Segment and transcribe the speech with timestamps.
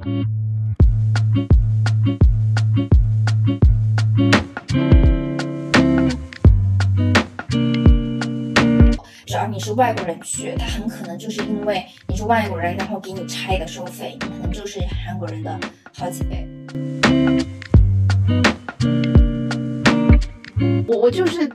[0.00, 0.06] 只
[9.34, 15.60] 要你是外国人去，他很可能就是因为你是外国人，然后给你差的收费，可能就是韩国人的
[15.94, 16.48] 好几倍。
[20.86, 21.46] 我我就是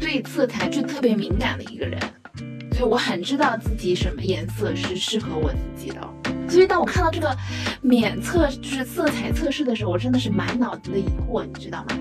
[0.00, 2.00] 对色彩就特别敏感的一个人，
[2.72, 6.21] 所以我很知道自己什么颜色是适合我自己的。
[6.52, 7.34] 所以当我看到这个
[7.80, 11.96] 免测就是色彩测试的时候，我真的是满脑子的疑惑，你知道吗？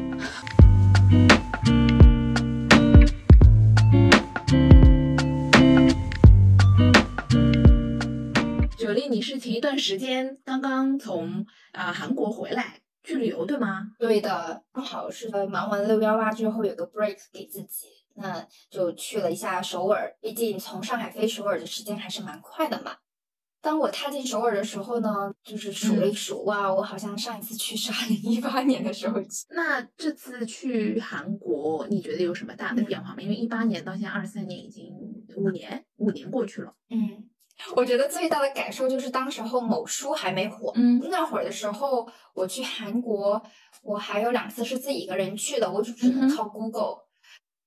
[8.77, 13.91] 九莉，你是前一段时间刚刚从啊、韩国回来去旅游对吗？
[13.98, 20.13] 对的，刚好是忙完六幺八之后有个 break 给自己，那就去了一下首尔。
[20.20, 22.91] 毕竟从上海飞首尔的时间还是蛮快的嘛。
[23.61, 29.45] 当我踏进首尔的时候呢，就是数了一数，哇，我好像上一次去是二零一八年的时候去。
[29.51, 33.21] 那这次去韩国，你觉得有什么大的变化吗？
[33.21, 34.91] 因为一八年到现在二三年已经
[35.35, 36.73] 五年，五年过去了。
[36.90, 37.29] 嗯，
[37.76, 43.41] 我觉得最大的感受就是当时候某书还没火，嗯那会儿的时候我去韩国，
[43.84, 46.98] 我还有两次是自己一个人去的，我就只能靠 Google。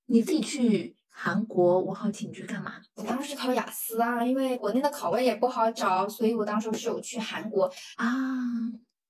[0.06, 2.74] 你自己去韩国，我好奇你去干嘛？
[2.96, 7.72] 我当时是考雅思啊，因为国内的考位也不好找，所以我当时是有去韩国。
[7.96, 8.06] 啊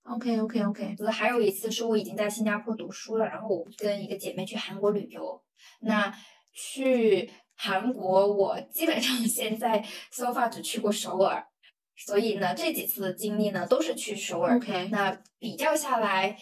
[0.03, 5.43] ，OK OK OK，还有一次是我已经在新加坡读书了，然后我跟一个姐妹去韩国旅游。
[5.81, 6.15] 那
[6.53, 9.83] 去韩国，我基本上 现在
[10.13, 11.43] so far 只去过首尔，
[11.97, 14.57] 所以呢，这几次的经历呢都是去首尔。
[14.57, 16.37] OK 那比较下来，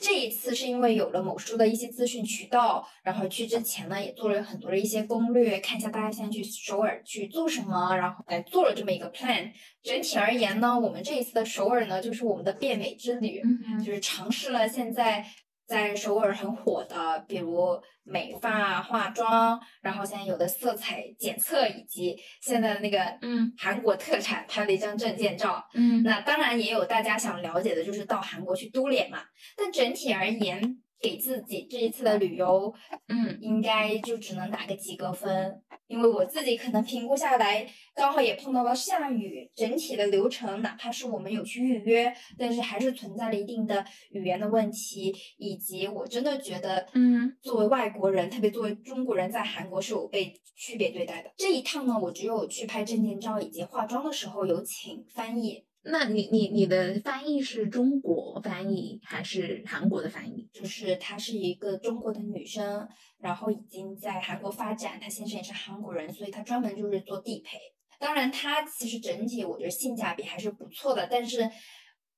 [0.00, 9.50] 这一次是因为有了某书的一些资讯渠道，然后去之前呢也做了很多的一些攻略，看一下大家现在去首尔去做什么，然后来做了这么一个 plan。
[9.82, 13.42] 整体而言呢，我们这一次的首尔呢，就是我们的变美之旅。
[13.44, 15.24] 嗯就是尝试了现在
[15.68, 25.62] 在首尔很火的，比如美发、化妆，然后现在有的色彩检测，以及现在的那个嗯韩国特产拍了一张证件照。
[25.74, 29.18] 嗯那当然也有大家想了解的，就是到韩国去嘟脸嘛。
[29.56, 32.72] 但整体而言，给自己这一次的旅游，
[33.08, 33.28] 嗯。
[33.40, 51.30] 应该就只能打个及格分，因为我自己可能评估下来，刚好也碰到了下雨，整体的流程哪怕是我们有去预约，但是还是存在了一定的语言的问题，以及我真的觉得，嗯，作为外国人，特别作为中国人，在韩国是有被区别对待的。
[51.36, 60.48] 这一趟呢，我只有去拍证件照以及化妆的时候有请翻译，那你你你的翻译是中国翻译还是韩国的翻译？
[60.52, 62.86] 就是她是一个中国的女生，
[63.18, 67.58] 然后已经在韩国发展，她先生也是韩国人，所以她专门就是做地陪。
[67.98, 71.50] 当然，她其实整体我觉得性价比还是不错的，但是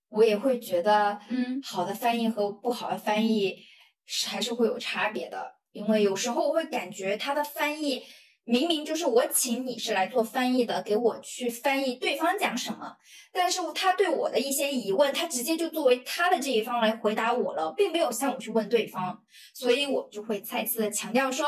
[0.08, 3.56] 我也会觉得，嗯好的翻译和不好的翻译
[4.04, 8.02] 是还是会有差别的，因为有时候我会感觉她的翻译。
[8.50, 12.96] 明明就是我请你是来做翻译的，给我去翻译对方讲什么，
[13.32, 19.22] 但是他对我的一些疑问，他直接就作为他的这一方来回答我了，并没有向我去问对方，
[19.54, 21.46] 所以我就会再次的强调说，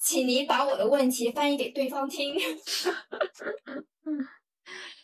[0.00, 2.34] 请你把我的问题翻译给对方听。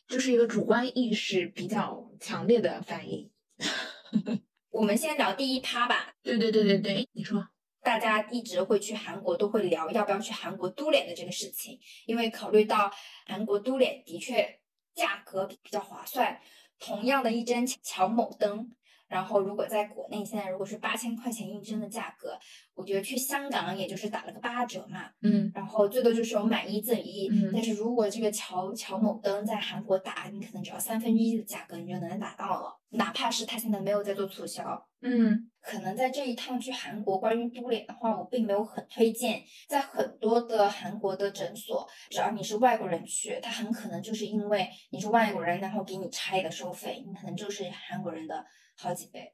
[0.09, 3.31] 就是一个主观意识比较强烈的翻译。
[4.72, 7.49] 我们先聊第一趴吧，对对对对对，你说。
[7.84, 12.91] 大家一直会去韩国，都会聊要不要去韩国嘟脸的这个事情，因为考虑到
[13.27, 14.59] 韩国嘟脸的确
[14.95, 16.41] 价格比较划算，
[16.78, 18.71] 同样的一针乔某灯，
[19.06, 22.39] 然后如果在国内现在如果是八千块钱一针的价格，
[22.75, 39.43] 我觉得去香港也就是打了个八折嘛，嗯然后最多就是有买一赠一，嗯但是如果这个乔乔某灯在韩国打，你可能只要三分之一的价格你就能打到了，哪怕是他现在没有在做促销，嗯可能在这一趟去韩国，关于嘟脸的话，我并没有很推荐。
[39.67, 48.44] 在很多的韩国的诊所，只要你是外国人去，他很可能就是因为你是外国人，然后给你差的收费，你可能就是韩国人的
[48.76, 49.32] 好几倍，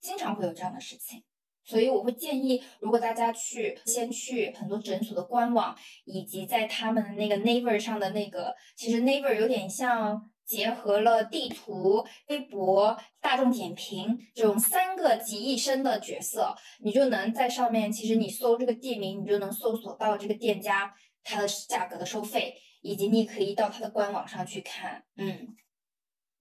[0.00, 1.24] 经常会有这样的事情。
[1.64, 5.74] 所以我会建议，如果大家去，先去很多诊所的官网，
[6.04, 20.94] 以及在他们那个 Naver 上的那个，其实 Naver 有点像结合了地图、微博、大众点评这种三个集一身的角色，你就能在上面，其实你搜这个地名，你就能搜索到这个店家
[21.24, 25.56] 它的价格的收费，以及你可以到它的官网上去看，嗯。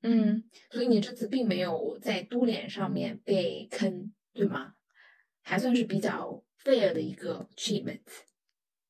[0.01, 4.73] 嗯，所以你这次并没有在嘟脸上面被坑，对吗？
[5.41, 8.01] 还算是比较 fair 的一个 treatment。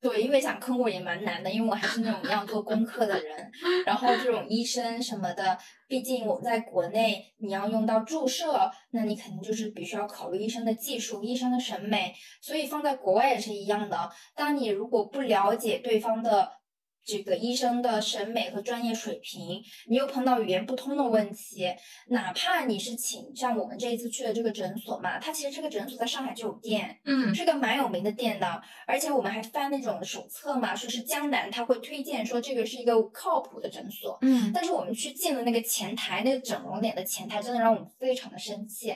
[0.02, 3.52] 对，因为想坑我也蛮难的，因为我还是那种要做功课的人。
[3.86, 5.58] 然后这种医生什么的，
[5.88, 14.10] 毕竟我们在国内，你要用到注射，那你肯定就是必须要考虑医生的技术、医生的审美，所以放在国外也是一样的。
[14.36, 16.61] 当你如果不了解对方的。
[17.04, 21.68] 这个医生的审美和专业水平，你又碰到语言不通的问题，
[22.08, 38.96] 哪怕你是请像我们这一次去的这个诊所嘛，它其实这个诊所在上海就有店，嗯，是个蛮有名的店的，而且我们还翻那种手册嘛，说是江南他会推荐说这个是一个靠谱的诊所，嗯，但是我们去进了那个前台，那个整容脸的前台，真的让我们非常的生气。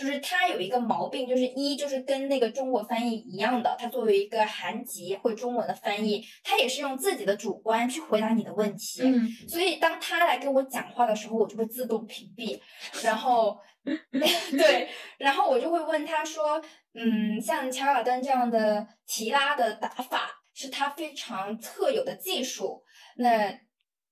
[0.00, 9.02] 就是他有一个毛病，就是一就是跟那个中国翻译一样的，他作为一个韩籍会中文的翻译，他也是用自己的主观去回答你的问题。
[9.02, 12.58] 嗯，所以当他来跟我讲话的时候，我就会自动屏蔽。
[13.02, 14.88] 然后， 对，
[15.18, 16.58] 然后我就会问他说，
[16.94, 22.82] 嗯，像乔尔登这样的提拉的打法是他非常特有的技术，
[23.16, 23.52] 那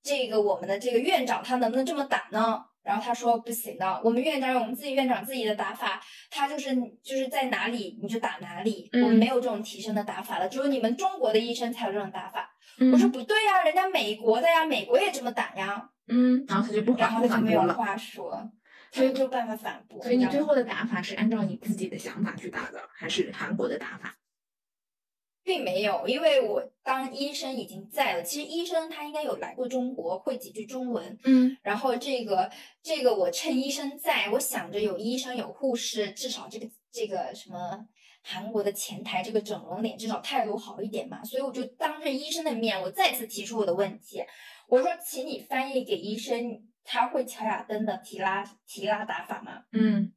[0.02, 2.62] 这个我们的这个院长他能不能这么打呢？
[2.88, 6.00] 然后他说不行的，我们院长有我们自己院长自己的打法，
[6.31, 12.49] 他就是就是在哪里你就打哪里，我们没有这种提升的打法了，只有你们中国的医生才有这种打法。
[12.90, 15.90] 我说不对呀，人家美国的呀，美国也这么打呀。
[16.06, 18.50] 嗯，然后他就不然后他就没有话说，
[18.91, 20.02] 所以没有办法反驳。
[20.02, 24.14] 所以你最后的打法是按照你自己的想法去打的，还是韩国的打法？
[25.48, 28.22] 并没有，因为我当医生已经在了。
[28.22, 31.18] 其实医生他应该有来过中国，会几句中文。
[31.24, 32.50] 嗯，然后这个
[32.82, 37.86] 这个我趁医生在，我想着有医生有护士，至少这个这个什么
[38.22, 41.24] 韩国的前台这个整容脸至少态度好一点嘛。
[41.24, 44.22] 所以我就当着医生的面，我再次提出我的问题，
[44.68, 49.62] 我说，请你翻译给医生，他会乔雅登的提拉提拉打法吗？
[49.72, 50.12] 嗯。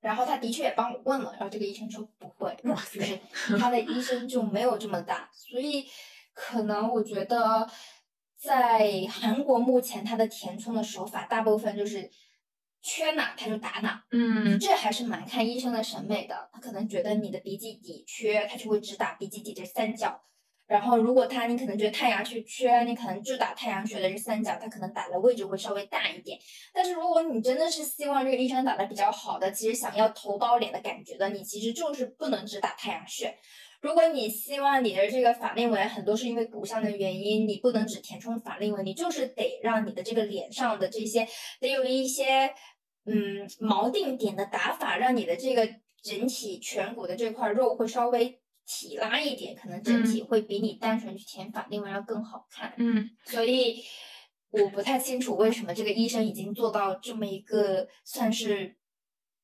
[0.00, 3.18] 然后他的确也帮我问了，然后这个医生说不会，哇就是
[3.58, 5.86] 他的医生就没有这么大，所以
[6.32, 7.68] 可能我觉得
[8.38, 12.10] 在韩国目前他的填充的手法大部分就是
[12.82, 20.22] 缺哪他就打哪，嗯，这还是蛮看医生的审美的，他可能觉得你的鼻基底缺，他就会只打鼻基底这三角。
[20.70, 26.38] 然后，如果他你可能觉得太阳穴缺，你可能就打太阳穴的这三角，他可能打的位置会稍微大一点。
[26.72, 33.36] 但是如果你真的是希望这个医生打的比较好的，其实想要头包脸的感觉的，你其实就是不能只打太阳穴。
[33.80, 41.26] 如果你希望你的这个法令纹很多是因为骨相的原因，你不能只填充法令纹，你就是得让你的这个脸上的这些
[41.58, 42.54] 得有一些
[43.06, 45.68] 嗯锚定点的打法，让你的这个
[46.00, 48.38] 整体颧骨的这块肉会稍微。
[48.72, 52.72] 提拉一点，可能整体会比你单纯去填法令纹要更好看。
[52.78, 53.82] 嗯，所以
[54.50, 58.76] 我不太清楚为什么这个医生已经做到这么一个算是，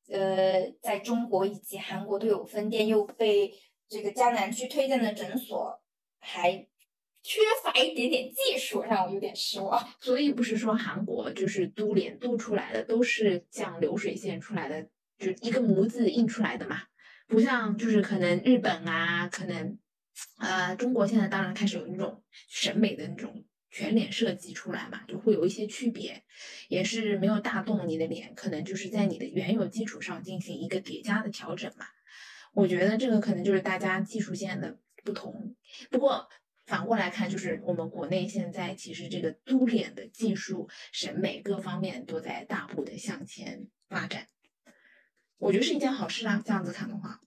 [0.09, 3.53] 呃，在中国以及韩国都有分店，又被
[3.89, 5.77] 这个江南区推荐的诊所，
[6.19, 6.65] 还
[7.21, 9.85] 缺乏一点点技术，让我有点失望。
[9.99, 14.83] 所以不是说韩国就是都脸嘟出来的都是像流水线出来的，
[15.19, 16.83] 就一个模子印出来的嘛。
[17.27, 19.77] 不像，就是可能日本啊，可能，
[20.39, 26.23] 呃，中国现在当然开始有那种审美的那种全脸设计出来嘛，就会有一些区别，
[26.69, 31.85] 也是没有大动你的脸，可能就是在你的原有基础上进行一个叠加的调整嘛。
[32.53, 35.55] 我觉得这个可能就是大家技术线的不同。
[35.91, 36.27] 不过
[36.65, 44.27] 反过来看，就是我们国内现在其实这个嘟脸的技术、审美各方面都在大步的向前发展。
[45.37, 47.21] 我觉得是一件好事啊，这样子看的话。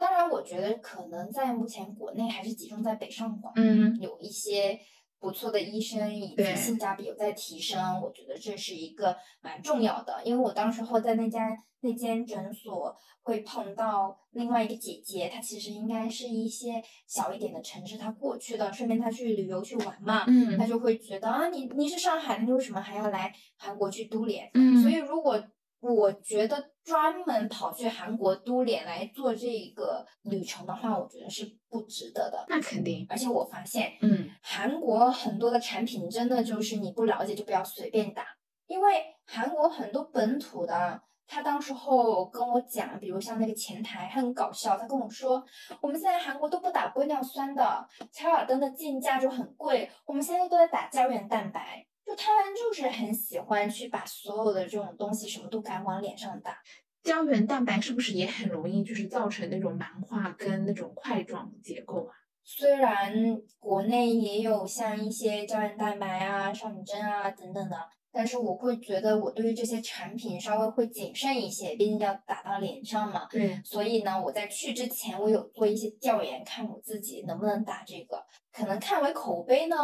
[0.00, 4.80] 当然，我觉得可能在目前国内还是集中在北上广，嗯，有一些
[5.18, 10.22] 不错的医生以及性价比有在提升，我觉得这是一个蛮重要的。
[10.24, 24.50] 因为我当时候在那家那间诊所会碰到另外一个姐姐，她其实应该是一些小一点的城市，她过去的，顺便她去旅游去玩嘛，嗯，她就会觉得啊，你你是上海的，你为什么还要来韩国去都脸？
[24.54, 25.38] 嗯，所以如果。
[25.82, 29.46] 我觉得专门跑去韩国都脸来做这
[29.76, 32.44] 个旅程的话，我觉得是不值得的。
[32.48, 33.06] 那肯定。
[33.08, 38.24] 而且我发现，嗯，韩国很多的产品真的就是你不了解就不要随便打，
[38.66, 45.44] 因为韩国很多本土的，他当时候跟我讲，比如像那个前台他很搞笑，他跟我说，
[45.80, 51.86] 我们现在韩国都不打玻尿酸的，乔尔登的进价就很贵，我们现在都在打胶原蛋白。
[52.10, 56.58] 就他们就是很喜欢去把所有的这种东西什么都敢往脸上打，
[57.04, 62.12] 胶原蛋白是不是也很容易就是造成那种囊化跟那种块状结构啊？
[62.42, 63.14] 虽然
[63.60, 67.76] 国内也有像一些胶原蛋白啊、少女针啊等等的，
[68.10, 73.28] 但是我会觉得我对于这些产品稍微会谨慎一些，毕竟要打到脸上嘛。
[73.30, 78.24] 对，所以呢，我在去之前，我有做一些调研，看我自己能不能打这个。
[78.52, 79.76] 可能看为口碑呢，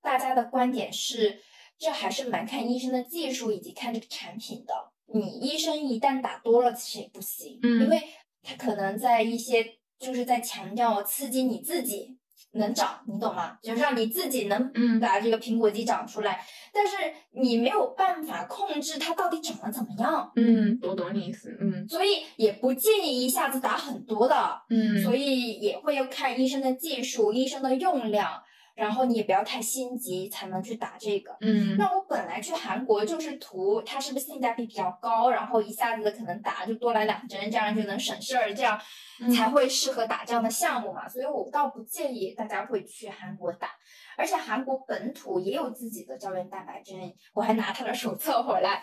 [0.00, 1.38] 大家的观点是，
[1.78, 4.74] 这还是蛮看医生的技术以及看这个产品的。
[5.12, 7.82] 你医生一旦打多了，其实也不行，嗯。
[7.82, 8.02] 因为
[8.42, 9.64] 他可能在一些
[9.98, 12.18] 就是在强调刺激你自己
[12.52, 13.56] 能长，你懂吗？
[13.62, 14.98] 就是让你自己能嗯。
[14.98, 16.96] 把这个苹果肌长出来，但是
[17.30, 21.86] 你没有办法控制它到底长得怎么样，嗯，我懂你意思，嗯。
[21.88, 24.34] 所以也不建议一下子打很多的，
[24.70, 28.42] 嗯，所以也会要看医生的技术、医生的用量，
[28.76, 31.36] 然后你也不要太心急才能去打这个。
[31.40, 38.78] 嗯那我本来去韩国就是图它是不是性价比比较高，然后一下子可能打就多来两针，这样就能省事儿，这样
[39.20, 41.08] 嗯才会适合打这样的项目嘛。
[41.08, 43.70] 所以我倒不建议大家会去韩国打，
[44.16, 46.96] 而且韩国本土也有自己的胶原蛋白针，
[47.32, 48.82] 我还拿他的手册回来，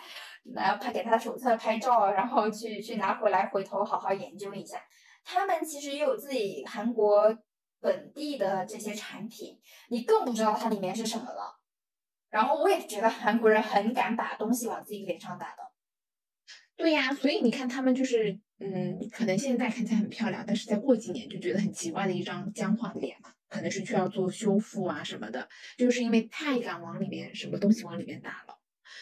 [0.54, 4.78] 拿拍给他的手册拍照，然后去去拿回来，回头好好研究一下。
[5.24, 7.34] 他们其实也有自己韩国
[7.84, 9.60] 本地的这些产品，
[9.90, 11.60] 你更不知道它里面是什么了。
[12.30, 15.58] 然后我也觉得韩国人很敢把东西往自己脸上打的。
[16.74, 28.58] 对呀、所以你看他们就是，嗯，可能现在看起来很漂亮，但是再过几年就觉得很奇怪的一张僵化的脸嘛，可能是需要做修复啊什么的，就是因为太敢往里面什么东西往里面打了。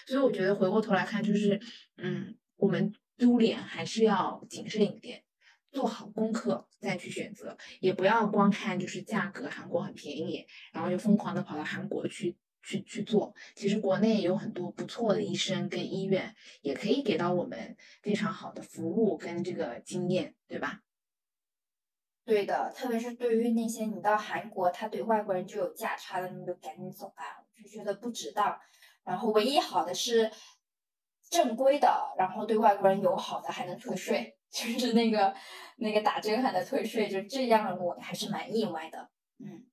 [0.07, 1.61] 所以我觉得回过头来看，就是，
[1.99, 5.23] 嗯，我们丢脸还是要谨慎一点，
[5.71, 13.33] 做好功课再去选择，也不要光看就是价格，韩国很便宜，然后就疯狂的跑到韩国去去去做。
[13.55, 20.81] 其实国内有很多不错的医生跟医院，也可以给到我们非常好的服务跟这个经验，对吧？
[22.25, 28.59] 对的，特别是对于那些你到韩国，他对外国人就有价差的，你就赶紧走吧，就觉得不值当。
[29.05, 30.31] 然后唯一好的是
[31.29, 35.35] 正规的，然后对外国人友好的还能退税，就是那个
[35.77, 39.09] 那个打针还能退税，就这样我还是蛮意外的。
[39.39, 39.67] 嗯，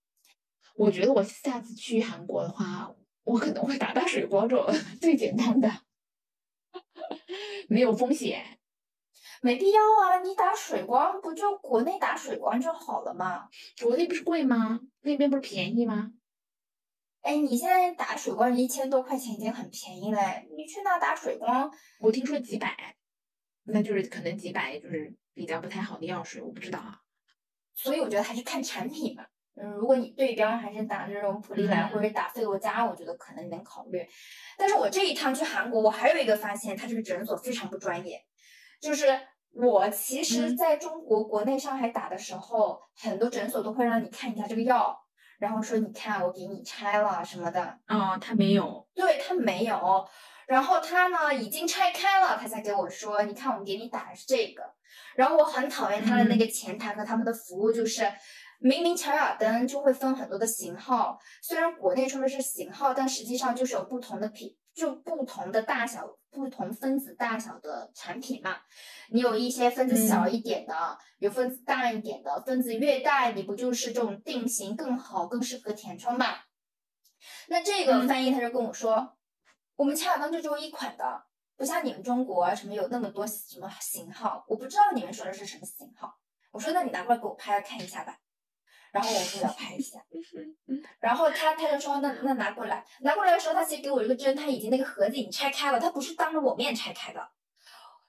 [0.75, 4.65] 我觉得我下次去韩国的话，我可能会打打水光这种
[5.01, 5.69] 最简单的，
[7.67, 8.57] 没有风险。
[9.41, 13.47] 没必要啊，你打水光不就国内打水光就好了嘛？
[13.81, 14.79] 国内不是贵吗？
[15.01, 16.11] 那边不是便宜吗？
[17.21, 22.95] 哎，你现在打水光一千多块钱已经很便宜嘞，你去那打水光，我听说几百，
[23.71, 26.99] 那就是可能几百就是比较不太好的药水，我不知道啊。
[27.73, 29.29] 所以我觉得还是看产品吧。
[29.61, 34.05] 嗯，如果你对标还是打这种普利兰嗯或者打费洛嘉，我觉得可能能考虑。
[34.57, 38.21] 但是我这一趟去韩国，我还有一个发现，它这个诊所非常不专业。
[38.79, 39.07] 就是
[39.51, 44.97] 我其实嗯在中国国内上海打的时候，很多诊所都会让你看一下这个药，
[45.39, 47.79] 然后说你看我给你拆了什么的。
[47.87, 48.87] 哦，他没有。
[48.95, 50.07] 对他没有，
[50.49, 54.63] 然后他呢已经拆开了，他才给我说，你看我们给你打的是这个。
[55.15, 58.11] 然后我很讨厌他的那个前台和他们的服务，就是、
[58.59, 68.57] 明明乔雅登就会分很多的型号，虽然国内说的是型号，但实际上就是有不同的品，就不同的大小、不同分子大小的产品嘛。
[69.11, 76.25] 你有一些分子小一点的，有分子大一点的，分子越大，你不就是这种定型更好、更适合填充嘛？
[77.49, 79.17] 那这个嗯翻译他就跟我说，
[79.79, 81.23] 我们乔雅登就只有一款的，
[81.55, 86.13] 不像你们中国啊什么有那么多什么型号，我不知道你们说的是什么型号。
[86.51, 88.17] 我说那你拿过来给我拍看一下吧。
[88.91, 89.99] 然后我就要拍一下，
[90.99, 97.25] 然后他他就说那那拿过来，拿过来的时候他其实给我一个针，他已经那个盒子已经拆开了，他不是当着我面拆开的。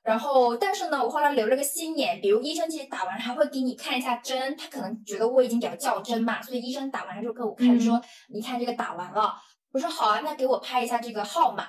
[0.03, 9.37] 然后，但是呢，我后来留了个心眼，比如医生其实打完还会给你看一下针，他可能觉得我已经比较较真嘛，所以医生打完就给我看说，你看这个打完了。
[9.73, 11.69] 我说好啊，那给我拍一下这个号码。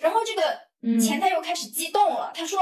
[0.00, 0.42] 然后这个
[0.82, 2.58] 嗯前台又开始激动了，他说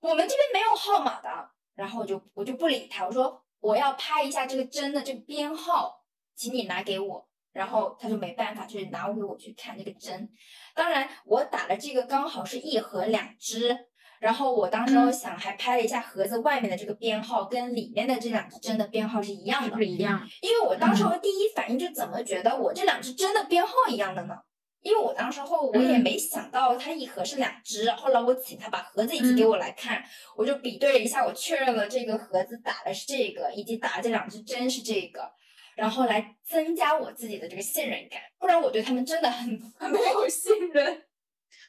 [0.00, 1.50] 我们这边没有号码的。
[1.74, 6.04] 然后我就我就不理他，我说我要拍一下这个针的这个编号，
[6.34, 7.28] 请你拿给我。
[7.52, 10.28] 然后他就没办法，就是拿给我去看这个针。
[10.74, 13.88] 当然，我打的这个刚好是一盒两支。
[14.24, 19.78] 然后我当时候想还拍了一下盒子外面的这个编号，跟里面的这两只针的编号是一样的是不。
[19.78, 20.26] 是一样？
[20.40, 24.34] 因为我当时嗯候第一反应就怎么觉得我这两只针的编号一样的呢？
[24.80, 30.02] 因为我当时候我也嗯没想到它一盒是两支，后来我请他把盒子一起给我来看，
[30.38, 35.30] 我就比对了一下，我确认了这个盒子打的是这个，以及打的这两支针是这个，
[35.76, 41.02] 然后来增加我自己的这个信任感，不然我对他们真的很 很没有信任。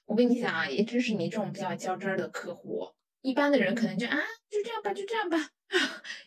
[0.06, 4.18] 我跟你讲啊，也正是你这种比较较真儿的客户，一般的人可能就啊，
[4.50, 5.38] 就这样吧，就这样吧，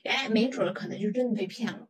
[0.04, 1.88] 哎，没准儿可能就真的被骗了，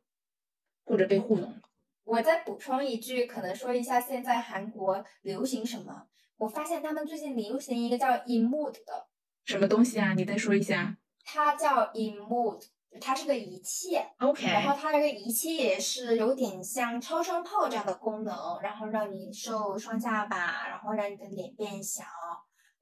[0.84, 1.62] 或者被糊弄了。
[2.04, 6.06] 我再补充一句，可能说一下现在韩国流行什么。
[6.38, 9.08] 我发现他们最近流行一个叫 Emood 的，
[9.44, 10.14] 什么东西啊？
[10.14, 10.96] 你再说一下。
[11.24, 12.62] 它叫 Emood，
[13.00, 13.98] 它是个仪器。
[14.18, 22.04] OK，然后它这个仪器也是有点像超声炮这样的功能，然后让你瘦双下巴，然后让你的脸变小，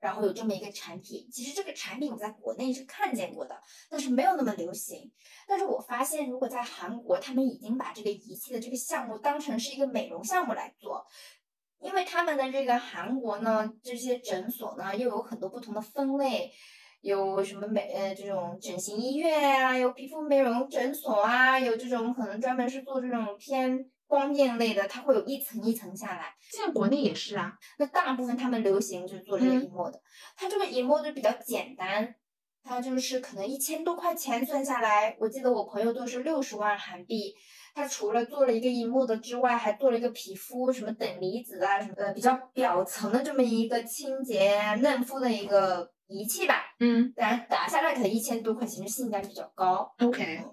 [0.01, 1.29] 然后有这么一个产品。
[1.31, 3.61] 其实这个产品我在国内是看见过的，
[3.91, 5.13] 但是没有那么流行。
[5.47, 11.05] 但是我发现，如果在韩国，他们已经把这个仪器的这个项目当成是一个美容项目来做。
[11.79, 16.51] 因为他们的这个韩国呢，这些诊所呢又有很多不同的分类，
[17.01, 26.35] 有什么美呃这种整形医院啊，有皮肤美容诊所啊，有这种可能专门是做这种偏光电类的，它会有一层一层下来。
[26.51, 27.53] 现在国内也是啊。
[27.79, 30.01] 那大部分他们流行就是做这个嗯 emo 的，
[30.37, 32.15] 它这个 emo 就比较简单，
[32.63, 37.35] 它就是可能一千多块钱算下来，我记得我朋友都是六十万韩币。
[37.75, 46.75] 他除了做了一个 emo 的之外，还做了一个皮肤什么等离子啊什么的比较表层的这么一个清洁嫩肤的一个仪器吧。
[46.81, 49.95] 嗯当然打下来可能一千多块钱，就性价比较高。
[49.99, 50.45] ，OK，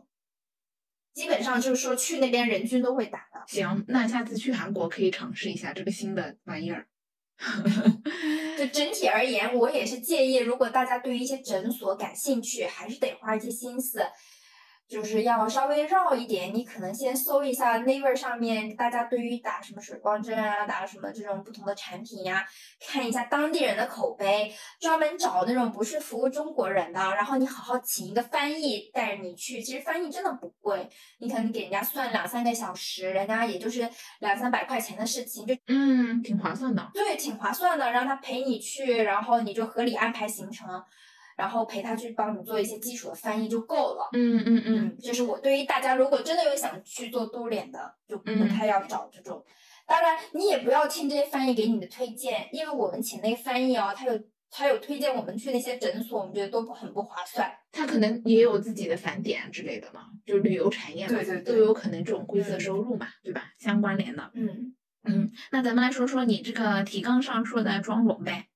[1.14, 3.44] 基本上就是说去那边人均都会打的。
[3.48, 6.88] 行，那下次去韩国可以尝试一下这个新的玩意儿。
[8.58, 14.00] 就整体而言，我也是建议，如果大家对于一些诊所感兴趣，还是得花一些心思，
[14.94, 16.54] 就是要稍微绕一点。
[16.54, 22.46] 你可能先搜一下 Naver 上面大家对于打什么水光针啊，打什么这种不同的产品呀、
[22.80, 29.60] 看一下当地人的口碑，专门找那种不是服务中国人的，然后你好好请一个翻译带着你去。
[29.64, 36.92] 其实翻译真的不贵，你可能给人家算两三个小时，人家也就是两三百块钱的事情，就嗯，挺划算的。
[36.94, 40.84] 对，挺划算的，让他陪你去，然后你就合理安排行程，
[41.38, 44.10] 然后陪他去帮你做一些基础的翻译就够了。
[44.14, 49.44] 嗯嗯嗯，嗯，这是我对于大家如果真的有想去做嘟脸的，就不嗯太要找这种。
[49.86, 54.18] 当然，你也不要听这些翻译给你的推荐，因为我们请那个翻译哦，他有
[54.50, 57.52] 他有推荐我们去那些诊所，我们觉得都不很不划算。
[57.72, 63.50] 他可能也有自己的返点之类的嘛，就旅游产业嘛，对对对都有可能这种灰色嗯收入嘛，对吧？
[63.60, 64.32] 相关联的。
[64.36, 64.74] 嗯，
[65.04, 68.48] 嗯，那咱们来说说你这个提纲上说的妆容呗。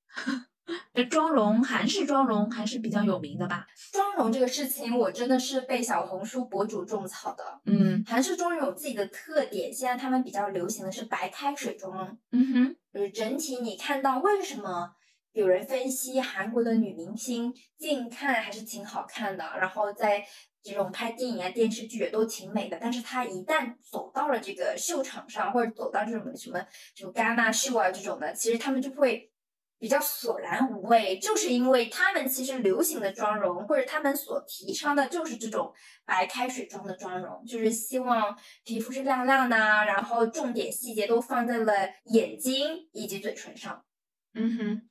[0.93, 3.67] 这妆容，韩式妆容还是比较有名的吧？
[3.91, 7.61] 妆容这个事情，我真的是被小红书博主种草的。
[7.65, 12.17] 嗯韩式妆容有自己的特点，现在他们比较流行的是白开水妆。
[12.31, 14.91] 嗯哼，就是整体你看到为什么
[15.31, 20.25] 有人分析韩国的女明星近看还是挺好看的，然后在
[20.61, 26.59] 这种拍电影啊、电视剧也都挺美的，但是她一旦走到了这个秀场上，或者走到这种什么
[26.95, 29.31] 什么戛纳秀啊这种的，其实他们就会。
[29.79, 35.71] 比较索然无味，就是因为他们其实流行的妆容，或者他们所提倡的就是这种
[36.05, 41.73] 白开水妆的妆容，就是希望皮肤是亮亮的，然后重点细节都放在了
[42.05, 43.85] 眼睛以及嘴唇上。
[44.33, 44.89] 嗯哼，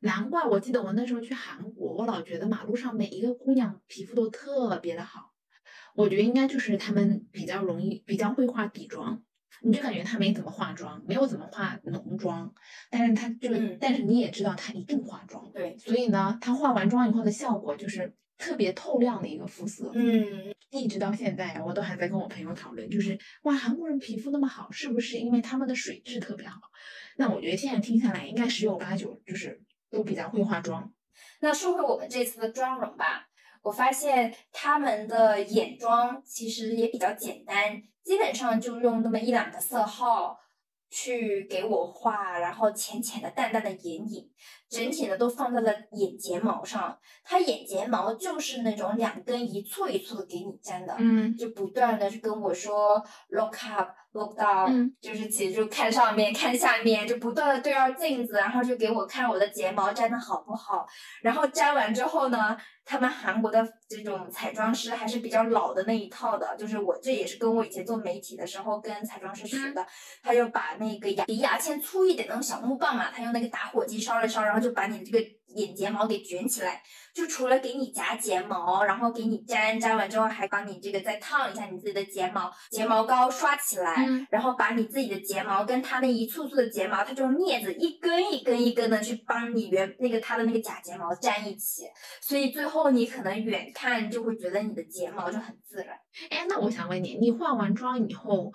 [0.00, 5.32] 难怪我记得我那时候去韩国，我老觉得马路上每一个姑娘皮肤都特别的好。
[5.94, 9.22] 我觉得应该就是她们比较容易，比较会化底妆。
[9.66, 12.54] 你就感觉她没怎么化妆，没有怎么化浓妆，
[12.88, 19.90] 但是她就，嗯但是你也知道她一定化妆，对，所以呢，她化完妆以后的效果就是特别透亮的一个肤色。
[19.94, 26.60] 嗯，一直到现在，我都还在跟我朋友讨论，就是哇，韩国人皮肤那么好，是不是因为他们的水质特别好？
[27.16, 30.92] 那我觉得现在听下来，应该十有八九就是都比较会化妆。
[31.40, 33.26] 那说回我们这次的妆容吧，
[33.66, 40.38] 我发现他们的眼妆其实也比较简单，基本上就用那么一两个色号
[40.88, 44.30] 去给我画，然后浅浅的、淡淡的眼影，
[44.70, 46.96] 整体呢都放在了眼睫毛上。
[47.24, 54.92] 它眼睫毛就是那种两根一簇一簇的给你粘的，嗯就不断的去跟我说 look up look down，、嗯。
[55.00, 60.86] 就是其实就看上面看下面，就不断的对照镜子，然后就给我看我的睫毛粘的好不好。
[61.22, 69.86] 然后粘完之后呢，他们韩国的这种彩妆师还是比较老的那一套的，就是我这也是跟我以前做媒体的时候跟彩妆师学的，
[70.22, 75.24] 他就把那个牙比牙签粗一点的那种小木棒嘛，他用那个打火机烧了烧，然后就把你这个
[75.54, 76.82] 眼睫毛给卷起来。
[77.14, 91.84] 就除了给你夹睫毛，然后给你粘，粘完之后还帮你这个再烫一下你自己的睫毛，睫毛膏刷起来，嗯然后把你自己的睫毛跟它那一簇簇的睫毛，它就用镊子一根一根一根的去帮你原那个它的那个假睫毛粘一起，
[92.20, 95.98] 所以最后你可能远看就会觉得你的睫毛就很自然。
[96.28, 98.52] 哎，那我想问你，你化完妆以后，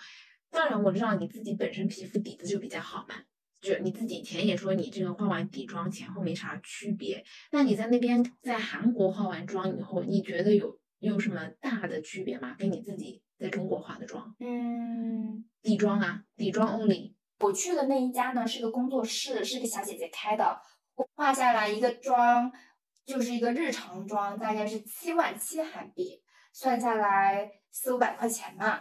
[0.52, 3.16] 当然我知道你自己本身皮肤底子就比较好嘛，
[3.62, 7.24] 就你自己以前也说你这个化完底妆前后没啥区别。
[7.52, 12.56] 那你在那边在韩国化完妆以后，你觉得有有什么大的区别吗？
[12.58, 14.36] 跟你自己在中国化的妆？
[14.40, 17.14] 嗯，底妆啊，底妆 only。
[17.40, 20.60] 我去的那一家呢是个工作室，是个小姐姐开的。
[20.96, 22.52] 我画下来一个妆，
[23.06, 26.22] 就是一个日常妆，大概是七万七韩币，
[26.54, 28.80] 算下来四五百块钱嘛。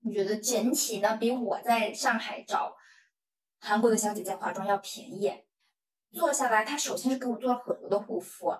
[0.00, 2.76] 你觉得整体呢比我在上海找
[3.60, 5.32] 韩国的小姐姐化妆要便宜。
[6.12, 8.54] 做下来，她首先是给我做了很多的护肤，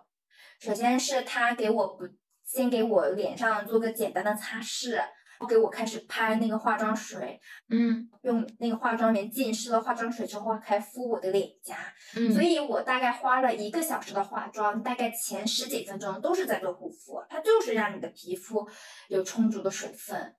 [0.61, 2.05] 首先是她给我不
[2.45, 5.01] 先给我脸上做个简单的擦拭。
[5.47, 11.77] 给我开始拍那个化妆水，嗯，用那个化妆棉浸湿了化妆水之后，开敷我的脸颊，
[12.17, 18.67] 嗯，所以我大概花了一个小时的化妆，大概前十几分钟都是在做护肤，它就是让你的皮肤
[19.09, 20.35] 有充足的水分，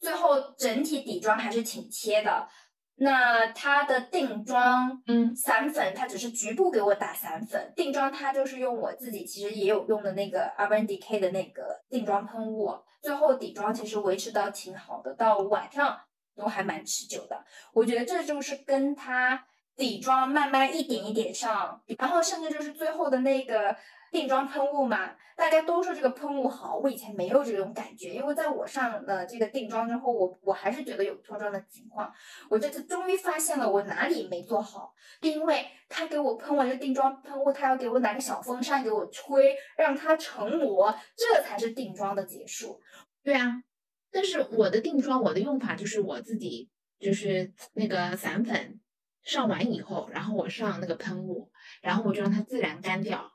[0.00, 2.48] 最后整体底妆还是挺贴的。
[2.96, 15.98] 那它的定妆，嗯，散粉它只是局部给我打散粉，定妆它就是用我自己其实也有用的那个 Urban Decay 的那个定妆喷雾，最后底妆其实维持到挺好的，到晚上
[16.36, 17.44] 都还蛮持久的。
[17.72, 23.76] 我觉得这就是跟它底妆慢慢一点一点上，然后甚至就是最后的那个。
[24.12, 32.12] 定妆喷雾嘛，大家都说这个喷雾好，我以前没有这种感觉，因为在我上了这个定妆之后，我我还是觉得有脱妆的情况。
[32.50, 42.78] 我这次终于发现了我哪里没做好，因为他给我喷完这定妆喷雾，他要给我拿个小风扇给我吹，让它成膜，这才是定妆的结束。
[43.24, 43.62] 对啊，
[44.10, 46.68] 但是我的定妆，我的用法就是我自己
[47.00, 48.78] 就是那个散粉
[49.22, 53.31] 上完以后，然后我上那个喷雾，然后我就让它自然干掉。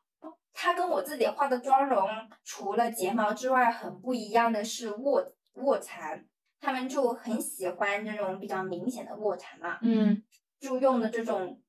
[0.59, 2.09] 它跟我自己画的妆容，
[2.43, 6.27] 除了睫毛之外，很不一样的是卧卧蚕，
[6.59, 10.23] 他们就很喜欢这种比较明显的卧蚕嘛，嗯，
[10.59, 11.61] 就用的这种，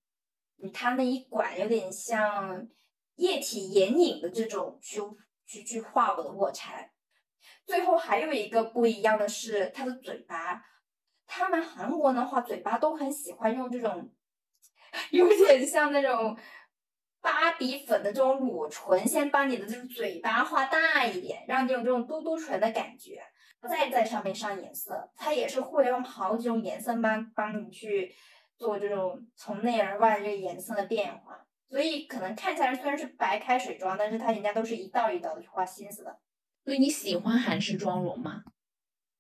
[0.73, 2.67] 它那一管有点像
[3.17, 5.03] 液体眼影的这种去
[5.45, 6.91] 去去画我的卧蚕。
[7.67, 10.65] 最后还有一个不一样的是它的嘴巴，
[11.27, 14.11] 他们韩国的话嘴巴都很喜欢用这种，
[15.13, 16.35] 有点像那种。
[17.21, 23.21] 芭比粉的这种裸唇，先把你的这个嘴巴画大一点，让你有这种嘟嘟唇的感觉，
[23.69, 25.11] 再在上面上颜色。
[25.17, 28.15] 它也是会用好几种颜色帮帮你去
[28.57, 31.45] 做这种从内而外这个颜色的变化。
[31.69, 36.19] 所以可能看起来虽然是白开水妆，但是它人家都是一道一道的去花心思的。
[36.65, 38.45] 所以你喜欢韩式妆容吗？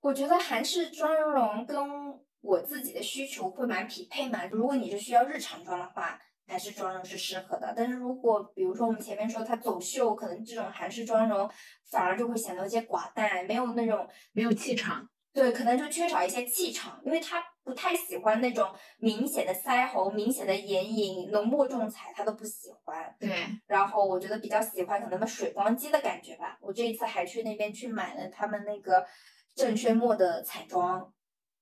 [0.00, 1.76] 我觉得韩式妆容跟
[2.40, 4.46] 我自己的需求会蛮匹配嘛。
[4.46, 6.20] 如果你是需要日常妆的话。
[6.48, 11.48] 韩式妆容是适合的，但是如果比如说我们前面说他走秀，可能这种韩式妆容
[11.90, 15.06] 反而就会显得有些寡淡，没有那种没有气场。
[15.30, 23.14] 对，可能就缺少一些气场，因为他不太喜欢那种明显的腮红、明显的眼影、浓墨重彩，他都不喜欢。
[23.20, 26.58] 对，然后我觉得比较喜欢可能水光肌的感觉吧。
[26.60, 29.06] 我这一次还去那边去买了他们那个
[29.54, 31.12] 郑轩墨的彩妆，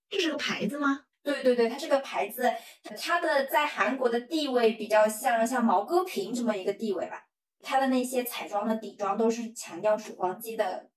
[0.09, 1.06] 这是个牌子吗？
[1.27, 2.49] 对对对，它这个牌子，
[2.97, 7.25] 它的在韩国的地位比较像像毛戈平这么一个地位吧。
[7.61, 10.89] 它的那些彩妆的底妆都是强调水光肌的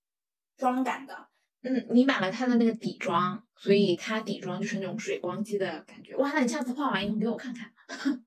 [0.56, 1.30] 妆感的。
[1.64, 6.16] 嗯，你买了它的那个底妆，所以它底妆就是那种水光肌的感觉。
[6.18, 7.74] 哇，那你下次画完以后给我看看，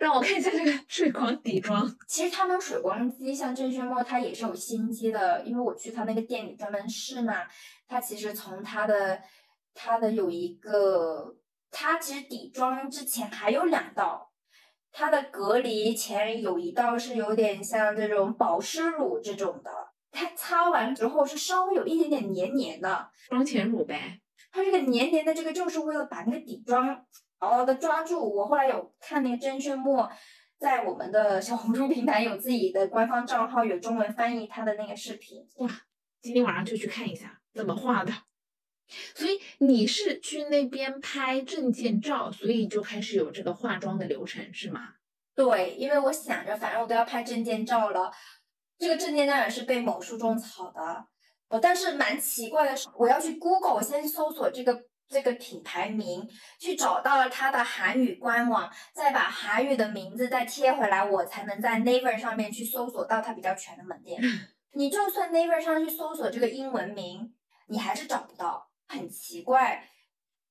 [0.00, 1.88] 让我看一下这个水光底妆。
[2.08, 7.46] 其实他们水光肌像郑轩墨，它也是有心机的，因为我去他那个店里专门试嘛，
[7.86, 9.22] 它其实从它的。
[9.74, 11.36] 它的有一个，
[11.70, 14.32] 它其实底妆之前还有两道，
[14.90, 19.70] 它的隔离前有一道是有点像这种保湿乳这种的，
[20.10, 24.20] 它擦完之后是稍微有一点点黏黏的妆前乳呗。
[24.50, 26.86] 它这个黏黏的这个就是为了把那个底妆
[27.40, 28.18] 牢牢的抓住。
[28.18, 30.10] 我后来有看那个真轩墨，
[30.58, 35.46] 在我们的小红书平台有自己的官方账号，有中文翻译他的那个视频。
[35.58, 35.68] 哇，
[36.22, 38.12] 今天晚上就去看一下怎么画的。
[39.14, 44.88] 所以你是去那边拍证件照，所以就开始有这个化妆的流程是吗？
[45.34, 48.10] 对，因为我想着反正我都要拍证件照了，
[48.78, 51.06] 这个证件照也是被某书种草的。
[51.48, 56.28] 呃，但是蛮奇怪的是，我要去 Google，我先搜索这个这个品牌名，
[56.60, 64.20] 去找到了它的韩语官网，再把韩语的名字再贴回来，我才能在 Naver 上面去搜索到它比较全的门店。
[64.74, 67.32] 你就算 Naver 上去搜索这个英文名，
[67.68, 68.67] 你还是找不到。
[68.88, 69.88] 很奇怪，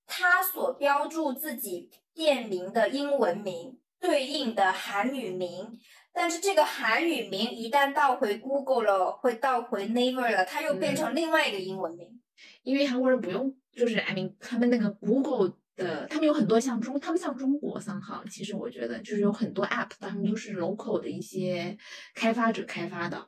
[0.05, 5.77] 他所标注自己店名的英文名对应的韩语名，
[6.13, 12.21] 但是这个韩语名一旦倒回 Google 了，会倒回 Naver 了，它又变成另外一个英文名。
[12.61, 21.75] 因为韩国人不用，就是 I mean，他们那个 Google 的，他们有很多像中，他们像中国商行，其实我觉得就是有很多 App，他们都是 local 的一些
[22.13, 23.27] 开发者开发的。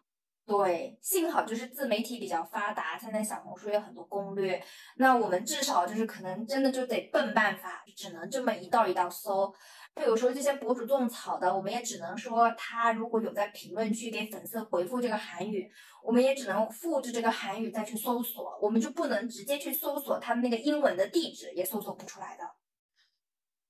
[0.49, 4.59] 对，幸好就是自媒体比较发达，现在小红书有很多攻略。
[4.95, 9.53] 那我们至少就是可能真的就得笨办法，只能这么一道一道搜。
[9.97, 15.71] 有时候这些博主种草的，我们也只能说他如果有在评论区给粉丝回复这个韩语，
[16.03, 22.43] 我们也只能复制这个韩语再去搜索，我们就不能直接去搜索他们那个英文的地址，也搜索不出来的。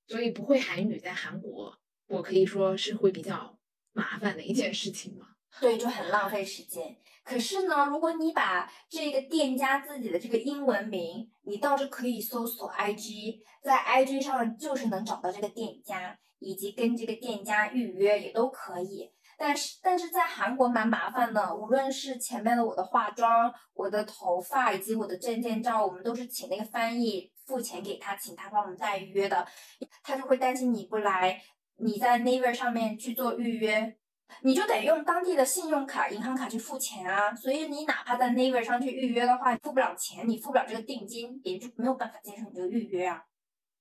[0.06, 3.58] 所以不会韩语在韩国，我可以说是会比较
[3.92, 5.26] 麻烦的一件事情吗？
[5.58, 6.96] 对，就很浪费时间。
[7.24, 19.12] 可是呢，如果你把这个店家自己的这个英文名，你倒是可以搜索 IG，在 IG 上就是能找到这个店家，以及跟这个店家预约也都可以。
[19.36, 29.46] 但是，但是在韩国蛮麻烦的，无论是前面的我的化妆、我的头发以及我的证件照，我们都是请那个翻译付钱给他，请他帮我们代预约的，
[30.02, 31.40] 他就会担心你不来，
[31.76, 33.96] 你在 Naver 上面去做预约。
[34.42, 43.22] 你就得用当地的信用卡、银行卡去付钱啊，所以你哪怕在 Naver 上去预约的话，付不了钱，你付不了这个定金，也就没有办法接受你这个预约啊。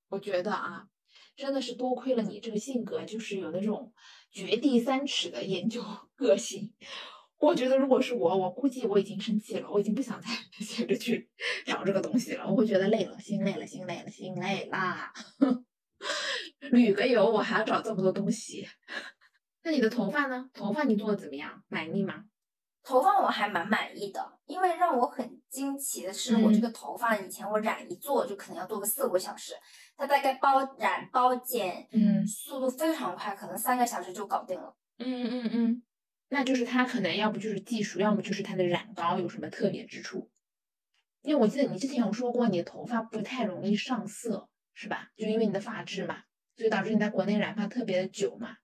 [0.09, 0.83] 我觉得啊，
[1.35, 3.93] 真的是多亏了你这个性格，就是有那种
[4.31, 5.83] 掘地三尺的研究
[6.15, 6.73] 个性。
[7.37, 10.27] 我觉得如果是我，我估计我已经生气了，我已经不想再
[10.65, 11.29] 接着去
[11.65, 15.13] 找这个东西了，我会觉得累了，心累了，心累了，心累啦。
[16.71, 18.67] 旅个游，我还要找这么多东西。
[19.63, 20.49] 那你的头发呢？
[20.53, 21.63] 头发你做的怎么样？
[21.67, 22.25] 满意吗？
[22.81, 29.53] 头发我还蛮满意的，因为让我很惊奇的是，我这个头发以前我染一做就可能要做个四五个小时，
[29.97, 34.73] 它大概包染包剪，嗯，速度非常快，可能三个小时就搞定了。
[34.97, 35.83] 嗯嗯嗯，
[36.29, 40.31] 那就是它可能要不就是技术，要么就是它的染膏有什么特别之处。
[41.21, 45.09] 因为我记得你之前有说过，你的头发不太容易上色，是吧？
[45.17, 46.23] 就因为你的发质嘛，
[46.55, 48.55] 所以导致你在国内染发特别的久嘛。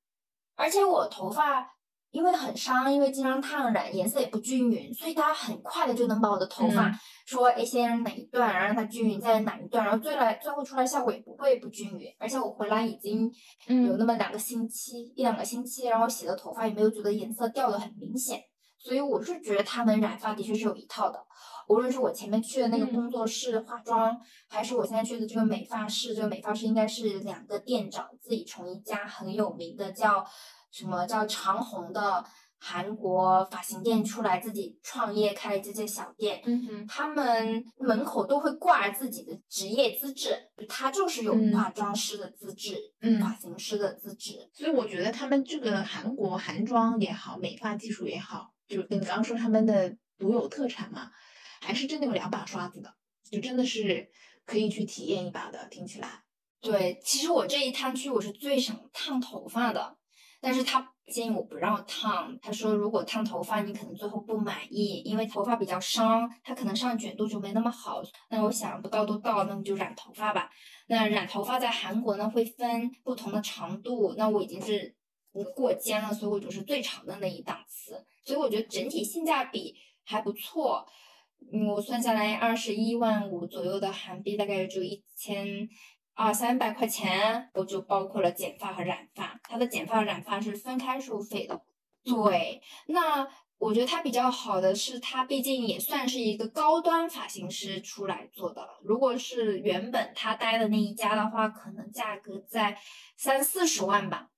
[0.56, 1.68] 而且我头发
[2.12, 6.89] 因为很伤，因为经常烫染，颜色也不均匀，所以它很快的就能把我的头发
[7.26, 12.08] 说，哎，先染哪一段，然后让它均匀，再染哪一段，然后最来最后出来效果也不会不均匀。
[12.18, 13.30] 而且我回来已经
[13.68, 18.39] 有那么两个星期，一两个星期，然后洗的头发也没有觉得颜色掉的很明显，
[18.86, 21.19] 所以我是觉得他们染发的确是有一套的。
[21.67, 24.15] 无论是我前面去的那个工作室化妆，
[24.48, 30.24] 还是我现在去的这个美发室，这个美发室应该是两个店长自己从一家很有名的叫
[30.71, 32.24] 什么叫长虹的
[32.60, 36.39] 韩国发型店出来，自己创业开这些小店。
[36.45, 40.38] 嗯哼，他们门口都会挂自己的职业资质，
[40.69, 44.48] 他就是有化妆师的资质，嗯，发型师的资质。
[44.54, 51.12] 所以我觉得他们这个韩国韩妆也好，美发技术也好，就你刚刚说他们的独有特产嘛。
[51.62, 52.93] 还是真的有两把刷子的，
[53.32, 54.08] 就真的是
[54.45, 55.67] 可以去体验一把的。
[55.71, 56.21] 听起来，
[56.62, 59.97] 对，其实我这一趟去，我是最想烫头发的，
[60.39, 68.04] 但是他建议我不让我烫，他说如果烫头发，你可能最后不满意，因为头发比较伤，它可能上卷度就没那么好。
[68.30, 70.47] 那我想不到都到，那你就染头发吧。
[70.88, 74.95] 那染头发在韩国呢，会分不同的长度，那我已经是
[75.43, 80.86] 过肩了，所以我就是最长的那一档次，所以我觉得整体性价比还不错。
[81.52, 85.67] 嗯，我算下来二十一万五左右的韩币，大概就一千
[86.13, 89.39] 二三百块钱，我就包括了剪发和染发。
[89.43, 91.62] 它的剪发、染发是分开收费的。
[92.04, 98.80] 对，那我觉得它比较好的是，它毕竟也算是一个高端发型师出来做的了。
[98.84, 102.78] 如果是原本他待的那一家的话，可能价格在
[103.17, 104.30] 三四十万吧，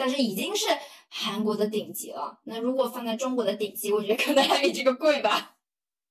[0.00, 0.66] 但是已经是
[1.10, 2.40] 韩国的顶级了。
[2.44, 5.58] 那如果放在中国的顶级，我觉得可能还比这个贵吧。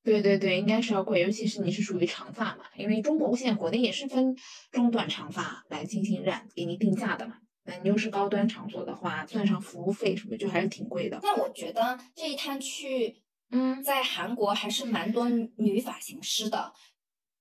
[0.04, 4.36] 对对对，应该是要贵，尤其是你是属于长发嘛，因为中国现在国内也是分
[4.72, 7.38] 中短长发来进行染，给你定价的嘛。
[7.66, 11.20] 那你又是高端场所的话，算上服务费什么，就还是挺贵的。
[11.22, 13.18] 那我觉得这一趟去，
[13.52, 16.74] 嗯，在韩国还是蛮多女发型师的，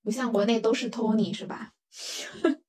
[0.02, 1.74] 不像国内都是托尼是吧？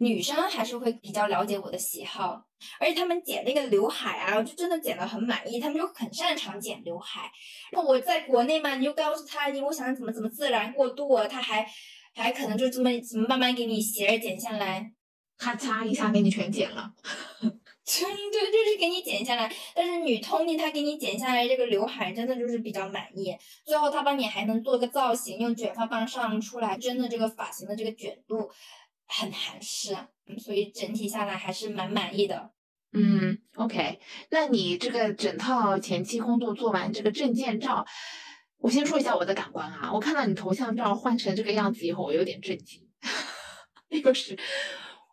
[0.00, 2.44] 女生还是会比较了解我的喜好，
[2.78, 5.60] 而且他们剪那个刘海啊，就真的剪得很满意。
[5.60, 7.30] 他们就很擅长剪刘海。
[7.72, 11.66] 那我在国内嘛，你就告诉他，你我想怎么怎么自然过渡，他还
[12.14, 14.92] 还可能就这么怎么慢慢给你斜着剪下来，
[15.38, 16.92] 咔嚓一下给你全剪了。
[17.84, 19.52] 真对，就是给你剪下来。
[19.74, 23.36] 但是女 Tony 她给你剪下来这个刘海，真的就是比较满意。
[23.64, 28.48] 最后她帮你还能做个造型，用卷发棒上出来，真的这个发型的这个卷度。
[29.20, 29.94] 很韩式，
[30.38, 32.50] 所以整体下来还是蛮满意的。
[32.92, 37.86] 嗯，OK，那你这个整套前期工作做完这个证件照，
[38.58, 39.92] 我先说一下我的感官啊。
[39.92, 42.88] 我看到你头像照换成这个样子以后，我有点震惊。
[44.02, 44.38] 就是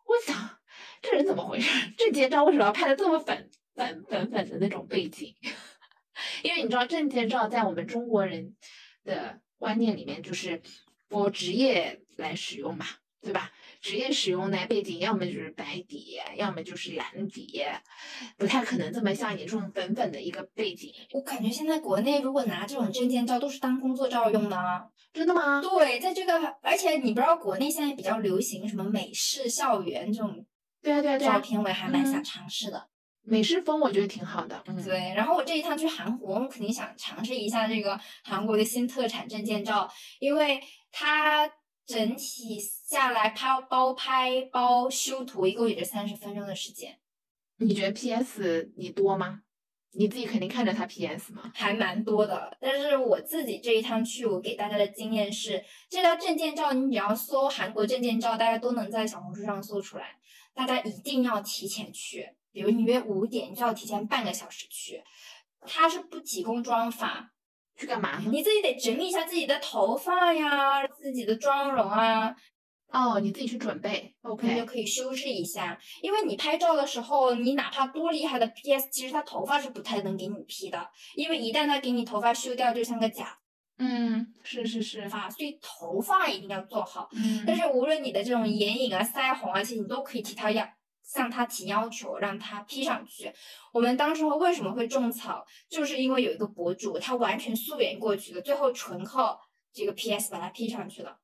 [0.06, 0.58] 我想，
[1.02, 1.90] 这人怎么回事？
[1.96, 5.34] 证件照为什么要拍的这么粉粉粉粉的那种背景？
[6.42, 8.54] 因为你知道证件照在我们中国人
[9.04, 10.62] 的观念里面就是
[11.08, 12.86] 我职业来使用嘛，
[13.22, 13.50] 对吧？
[13.80, 17.64] 职业使用呢，背景要么就是白底，要么就是蓝底，
[18.36, 20.92] 不太可能这么像你这种粉粉的一个背景。
[21.12, 25.62] 我感觉现在国内如果拿这种证件照都是当工作照用的，真的吗？
[25.62, 30.44] 对，在这个，而且你不知道国内现在比较流行什么美式校园这种，
[30.82, 32.86] 对啊对啊对啊，照片我也还蛮想尝试的。
[33.22, 35.14] 美式风我觉得挺好的，嗯，对。
[35.14, 40.60] 然后我这一趟去韩国，我肯定想尝试一下这个韩国的新特产证件照，因为
[40.92, 41.50] 它。
[41.86, 46.98] 整体下来拍包拍包修图一共也就三十分钟的时间，
[47.58, 49.42] 你觉得 PS 你多吗？
[49.92, 51.50] 你自己肯定看着它 PS 吗？
[51.52, 60.16] 还蛮多的，但是我自己这一趟去，我给大家的经验是，这张证件照你只要搜韩国证件照，大家都能在小红书上搜出来。
[60.54, 65.02] 大家一定要提前去，比如你约五点，你就要提前半个小时去。
[65.62, 67.32] 它是不提供妆发。
[67.80, 68.20] 去干嘛？
[68.30, 72.36] 你自己得整理一下自己的头发呀，自己的妆容啊。
[72.92, 75.78] 哦，你自己去准备，OK，你就可以修饰一下。
[76.02, 83.38] 因为你拍照的时候，你哪怕多厉害的 PS，其实他头发是不太能给你 P 的，因为一旦他给你头发修掉，就像个假。
[83.78, 85.08] 嗯，是是是。
[85.08, 87.08] 发，所以头发一定要做好。
[87.12, 87.44] 嗯。
[87.46, 90.68] 但是无论你的这种眼影啊、腮红啊，其实你都可以替他要。
[91.12, 93.32] 向他提要求，让他 P 上去。
[93.72, 99.40] 我们当时候为什么会种草，就是因为有一个博主，他完全素颜过去的，最后纯靠
[99.72, 101.18] 这个 PS 把它 P 上去了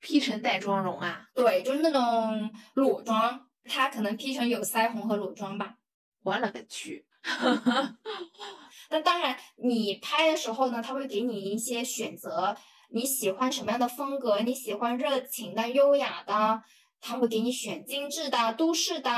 [0.00, 1.28] ，P 成带妆容啊？
[1.34, 5.76] 对，就是那种裸妆，他可能 P 成有腮红和裸妆吧。
[6.22, 7.06] 我勒个去！
[8.90, 12.54] 那当然，你拍的时候呢，他会给你一些选择，
[12.90, 14.40] 你喜欢什么样的风格？
[14.40, 16.62] 你喜欢热情的、优雅的？
[17.00, 19.10] 他会给你选精致的、都市的，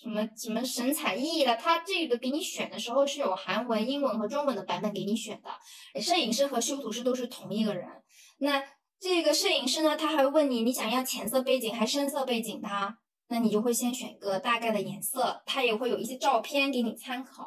[0.00, 1.54] 什么什么神采奕奕的。
[1.56, 6.00] 他这个给你选的时候是有韩文、英文和中文的版本给你选的。
[6.00, 7.86] 摄影师和修图师都是同一个人。
[8.38, 8.62] 那
[8.98, 12.68] 这个摄影师呢，他还会问你，你想要浅色背景还是深色背景的？
[13.28, 15.42] 那你就会先选一个大概的颜色。
[15.44, 17.46] 他也会有一些照片给你参考。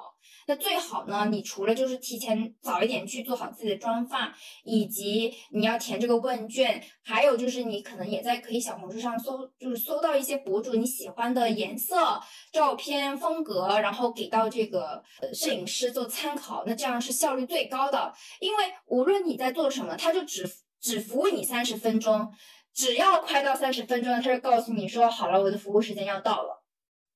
[0.50, 1.28] 那最好呢？
[1.30, 12.20] 你除了就是提前早一点去做好自己的妆发，以及你要填这个问卷，还有就是你可能也在可以小红书上搜，就是搜到一些博主你喜欢的颜色、
[12.52, 15.04] 照片风格，然后给到这个
[15.36, 16.64] 摄影师做参考。
[16.66, 20.50] 那这样是效率最高的，因为无论你在做什么，他就只
[20.82, 22.28] 只服务你三十分钟，
[22.74, 26.59] 只要快到三十分钟，他就告诉你说好了，我的服务时间要到了。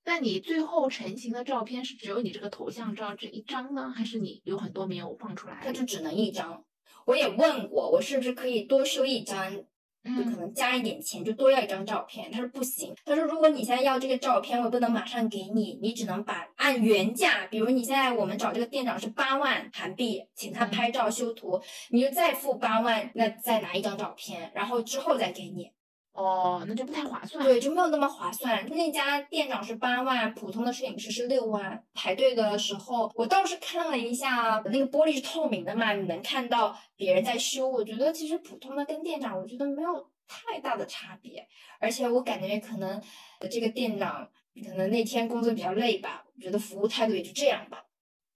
[0.06, 5.62] 那你最后成型的照片是只有你这个头像照这一张呢，还是你有很多没有放出来？
[5.64, 6.64] 它就只能一张。
[7.06, 12.32] 我也问过，我是不是可以多修一张，就可能加一点钱，就多要一张照片。
[12.32, 25.72] 他说不行，他说如果你现在要这个照片，我不能马上给你，你只能把按原价，比如你现在我们找这个店长是八万韩币，请他拍照修图，你就再付八万，那再拿一张照片，然后之后再给你。
[26.14, 27.44] 哦，那就不太划算。
[27.44, 28.64] 对，就没有那么划算。
[28.70, 31.84] 那家店长是八万，普通的摄影师是六万。
[31.96, 37.68] 排队的时候，我倒是看了一下，那个玻璃是透明的嘛，你能看到别人在修。
[37.68, 41.48] 我觉得其实普通的跟店长，我觉得没有太大的差别。
[41.80, 43.02] 而且我感觉可能
[43.50, 44.30] 这个店长
[44.64, 47.84] 可能那天工作比较累吧，我觉得服务态度也就这样吧，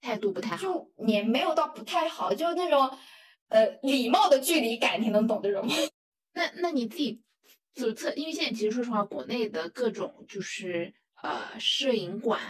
[0.00, 2.90] 态度不太好，就也没有到不太好，就那种
[3.50, 5.72] 呃礼貌的距离感，你能懂这种吗？
[6.34, 7.22] 那那你自己。
[7.78, 12.40] 就测，因为现在其实说实话，国内的各种就是呃摄影馆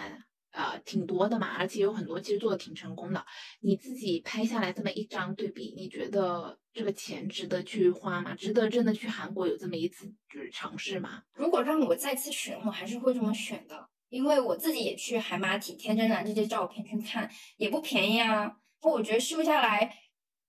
[0.52, 3.24] 呃挺多的嘛，而且有很多其实做的挺成功的。
[3.60, 8.34] 你自己拍下来这么一张对比，你觉得这个钱值得去花吗？
[8.34, 11.22] 值得真的去韩国有这么一次就是尝试吗？
[11.34, 18.56] 如果让我再次选，我还是会这么选的，因为我自己也去海马体、天真蓝这些照片去看，也不便宜啊。
[18.80, 19.92] 我觉得修下来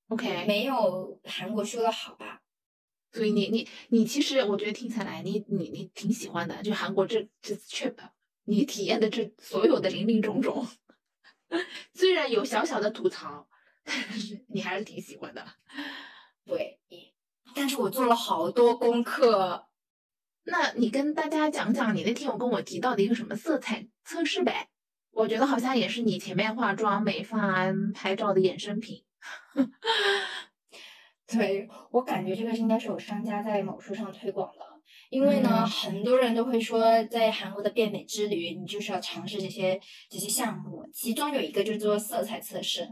[0.08, 2.38] ，OK，没有韩国修的好吧。
[3.12, 7.95] 所以你你你其实我觉得听起来你你你挺喜欢的，就韩国这这次 trip，
[8.45, 10.67] 你体验的这所有的林林种种，
[11.93, 13.48] 虽然有小小的吐槽，
[13.84, 15.45] 但是你还是挺喜欢的。
[16.45, 16.80] 对，
[17.56, 19.67] 但是我做了好多功课。
[20.43, 24.69] 那你跟大家讲讲你那天有跟我提到的一个什么色彩测试呗？
[25.12, 29.04] 我觉得好像也是你前面化妆、美发、拍照的衍生品。
[31.32, 34.65] 对我感觉这个应该是有商家在某书上推广的，
[35.10, 42.88] 因为呢，很多人都会说，在韩国的变美之旅，你就是要尝试这些这些项目，其中有一个就是做色彩测试。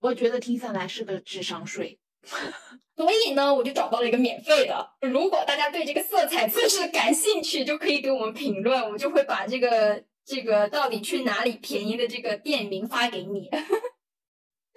[0.00, 1.98] 我觉得听下来是个智商税，
[2.96, 4.86] 所以呢，我就找到了一个免费的。
[5.00, 13.48] 如果大家对这个色彩测试感兴趣，就可以给我们评论，我就会把这个这个到底去哪里便宜的这个店名发给你。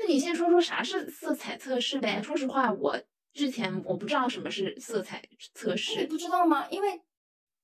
[0.06, 2.22] 那你先说说啥是色彩测试呗？
[2.22, 3.02] 说实话，我
[3.34, 5.20] 之前我不知道什么是色彩
[5.56, 6.68] 测你试，不知道吗？
[6.70, 7.02] 因为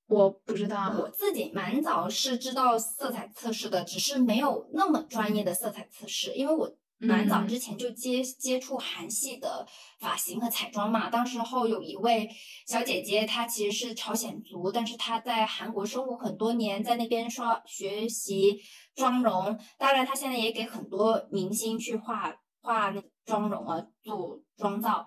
[0.08, 0.92] 我不知道。
[0.98, 9.66] 我自己蛮早是知道色彩测试的，只是没有那么专业的色彩测试，因为我蛮早嗯之前就接、接触韩系的
[9.98, 11.10] 发型和彩妆嘛。
[11.10, 12.28] 当时候有一位
[12.66, 18.60] 小姐姐，她其实是朝鲜族，但是她在韩国生活很多年，在那边说学习
[18.94, 19.58] 妆容。
[19.78, 25.04] 当然，她现在也给很多明星去画画那妆容啊，做妆造。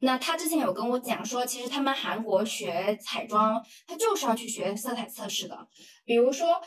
[0.00, 5.56] 那她之前有跟我讲说，其实他们韩国学彩妆，他就是要去学色彩测试的。
[6.04, 6.60] 比如说，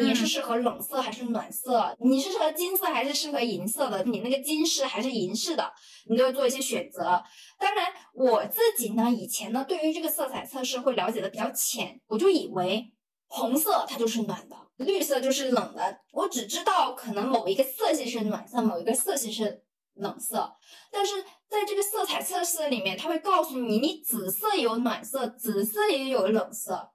[0.00, 1.96] 你是嗯适合冷色还是暖色？
[2.00, 4.02] 你是适合金色还是适合银色的？
[4.04, 5.72] 你那个金饰还是银饰的？
[6.08, 7.22] 你都要做一些选择。
[7.58, 12.92] 当然，我自己呢，以前呢，对于这个色彩测试会了解的比较浅，我就以为
[13.26, 15.98] 红色它就是暖的，绿色就是冷的。
[16.12, 19.62] 我只知道可能某一个色系是暖色，某一个色系是
[19.94, 20.52] 冷色。
[20.90, 26.90] 但是在这个色彩测试里面，它会告诉你，你紫色也有暖色，紫色也有冷色，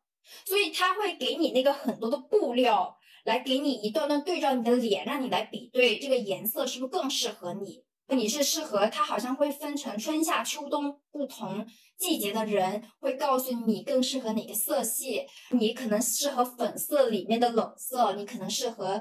[0.45, 7.83] 所以它会给你那个很多的布料，来给你一段段对照你的脸，让你来比对这个颜色是不是更适合你。
[8.11, 11.63] 你是适合它，好像会分成春夏秋冬不同
[11.95, 15.27] 季节的人，会告诉你更适合哪个色系。
[15.51, 18.99] 你可能适合粉色里面的冷色，你可能适合。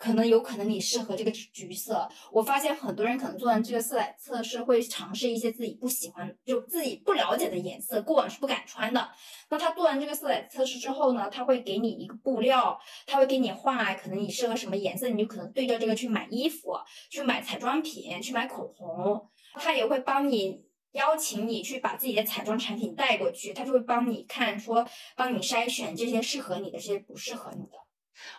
[0.00, 9.10] 可能有可能你适合这个橘色，我发现很多人可能做完这个色彩测试，会尝试一些自己不喜欢、就自己不了解的颜色，过往是不敢穿的。
[9.50, 16.72] 那他做完这个色彩测试之后呢，他会给你一个布料，他会给你画，可能你适合什么颜色，你就可能对照这个去买衣服、
[17.10, 19.28] 去买彩妆品、去买口红。
[19.52, 27.72] 他也会帮你邀请你去把自己的彩妆产品带过去，他就会帮你看说，帮你筛选这些适合你的，这些不适合你的。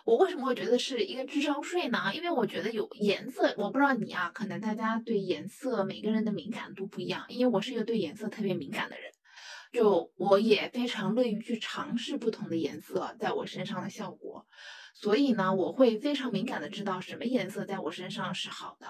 [0.04, 2.10] 我为什么会觉得是一个智商税呢？
[2.14, 7.24] 因为我觉得有颜色，我不知道你啊，可能大家对颜色每个人的敏感度不一样。
[7.28, 9.12] 因为我是一个对颜色特别敏感的人，
[9.72, 14.46] 就我也非常乐于去尝试不同的颜色在我身上的效果，
[14.94, 18.86] 所以呢，我会非常敏感的知道什么颜色在我身上是好的。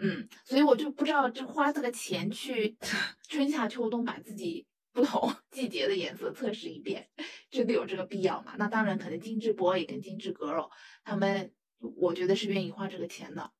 [0.00, 2.78] 嗯，所以我就不知道这花这个钱去
[3.28, 7.08] 春夏秋冬把自己不同季节的颜色测试一遍，
[7.50, 8.54] 真的有这个必要吗？
[8.58, 10.68] 那当然，可能精致 boy 跟精致 girl
[11.02, 11.52] 他们，
[11.96, 13.50] 我觉得是愿意花这个钱的，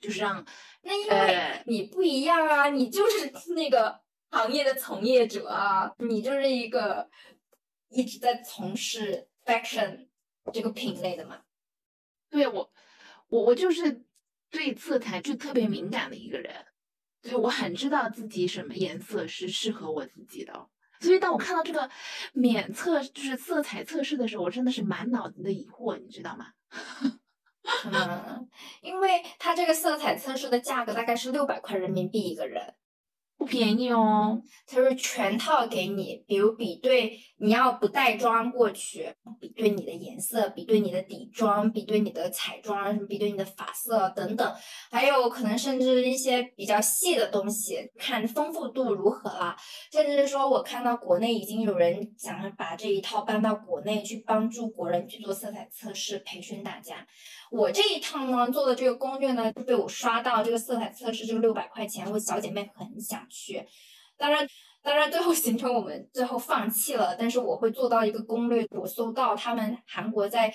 [0.00, 0.46] 就是让
[0.82, 4.00] 那因为呃你不一样啊，你就是那个
[4.30, 7.10] 行业的从业者啊，你就是一个
[7.88, 10.08] 一直在从事 fashion
[10.52, 11.42] 这个品类的嘛。
[12.30, 12.70] 对我，
[13.28, 14.04] 我我就是
[14.50, 16.54] 对色彩就特别敏感的一个人，
[17.22, 20.68] 所以我很知道自己什么颜色是适合我自己的。
[21.00, 21.88] 所以当我看到这个
[22.32, 26.46] 免测就是色彩测试的时候，我真的是满脑子的疑惑，你知道吗？
[27.92, 28.48] 嗯，
[28.80, 32.74] 因为它这个色彩测试的价格大概是六百块人民币一个人，
[33.38, 34.42] 不便宜哦。
[34.66, 39.10] 它是全套给你，比如比对，你要不带妆过去，
[39.40, 44.54] 比对你的颜色，比对你的底妆，比对你的彩妆，什么比对你的发色等等，
[44.90, 49.56] 还有可能甚至一些比较细的东西，看丰富度如何啦。
[49.90, 57.06] 甚至是说我看到国内已经有人想要把这一套搬到国内去帮助国人去做色彩测试，培训大家。
[57.50, 63.64] 我这一趟呢做的这个攻略呢，就被我刷到这个色彩测试这个六百块钱，我小姐妹很想去。
[64.16, 64.46] 当然，
[64.82, 70.52] 当然最后行程我们最后放弃了，但是我会做到一个攻略，我搜到他们韩国在。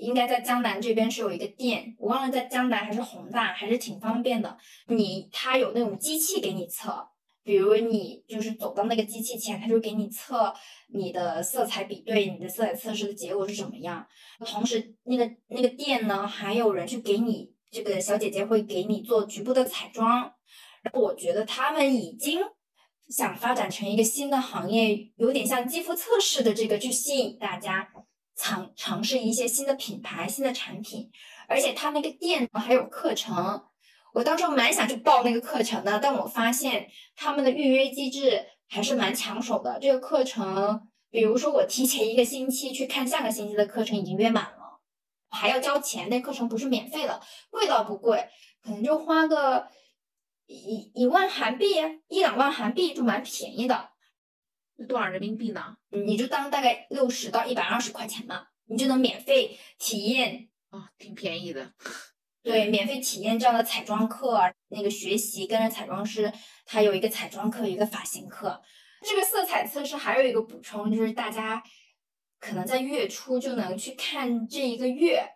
[0.00, 4.56] 应该在江南这边是有一个店，我忘了在江南还是宏大，还是挺方便的。
[4.86, 7.04] 你它有那种机器给你测，
[7.42, 10.54] 比如你就是走到那个机器前，它就给你测
[10.94, 14.06] 你的色彩比对，你的色彩测试的结果是怎么样。
[14.46, 20.32] 同时，那个那个店呢，还有人去给你这个小姐姐会给你做局部的彩妆。
[20.92, 22.40] 我觉得他们已经
[23.08, 27.88] 想发展成一个新的行业，有点像肌肤测试的这个，去吸引大家
[28.36, 31.10] 尝尝试一些新的品牌、新的产品。
[31.48, 33.62] 而且他那个店还有课程，
[34.12, 39.78] 我当时候蛮想去报那个课程的，但我发现他们的预约机制还是蛮抢手的。
[39.80, 44.80] 这个课程，比如说我提前一个星期去看下个星期的课程已经约满了，
[45.30, 46.10] 还要交钱。
[46.10, 47.18] 那课程不是免费的，
[47.48, 48.28] 贵倒不贵，
[48.62, 49.66] 可能就花个
[50.48, 51.66] 一一万韩币，
[52.08, 53.90] 一两万韩币就蛮便宜的。
[54.78, 55.76] 是多少人民币呢？
[55.90, 61.74] 你就当大概六十到一百二十块钱嘛，你就能免费体验哦，挺便宜的。
[62.42, 66.32] 对，免费体验这样的彩妆课啊，那个学习跟着彩妆师，
[66.64, 68.62] 他有一个彩妆课，有一个发型课。
[69.02, 71.62] 这个色彩测试还有一个补充，就是大家
[72.40, 75.28] 可能在月初就能去看这一个月，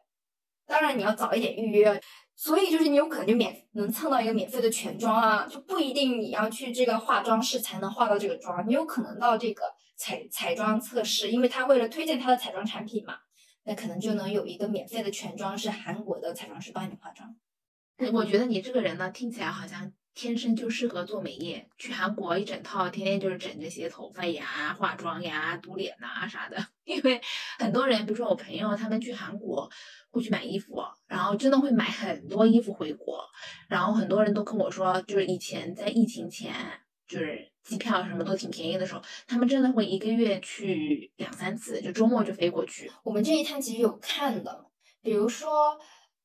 [0.66, 2.00] 当然你要早一点预约。
[2.42, 9.62] 所以就是你有可能就免能蹭到一个免费的全妆啊，就不一定你要去这个化妆室才能化到这个妆，你有可能到这个
[9.96, 13.14] 彩彩妆测试，因为他为了推荐他的彩妆产品嘛，
[13.62, 17.32] 那可能就能有一个免费的全妆是韩国的彩妆师帮你化妆。
[18.12, 26.56] 我觉得你这个人呢，听起来好像天生就适合做美业，去韩国一整套，天天就是整这些头发呀、化妆呀、涂脸呐啥的。
[26.84, 27.20] 因为
[27.58, 29.70] 很多人，比如说我朋友，他们去韩国
[30.10, 33.24] 会去买衣服，然后真的会买很多衣服回国。
[33.68, 36.54] 然后很多人都跟我说，就是以前在疫情前，
[37.06, 42.90] 就是机票什么都挺便宜的时候，他们真的会一个月去两三次，就周末就飞过去。
[43.02, 44.66] 我们这一趟其实有看的，
[45.00, 45.78] 比如说。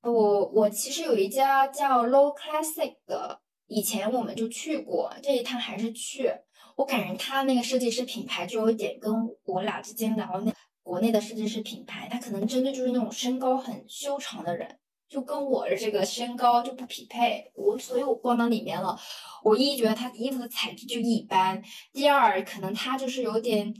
[0.03, 6.31] 我我其实有一家叫 Low Classic 的，以前我们就去过，这一趟还是去。
[6.75, 9.13] 我感觉他那个设计师品牌就有点跟
[9.45, 10.53] 我俩之间聊那
[10.83, 17.51] 国内的设计师品牌，他可能针对就是那种身高很修长的人，就跟我的这个身高就不匹配。
[17.55, 18.97] 我所以，我逛到里面了，
[19.43, 21.61] 我一觉得他衣服的材质就一般，
[21.93, 23.73] 第二可能他就是有点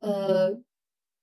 [0.00, 0.50] 呃，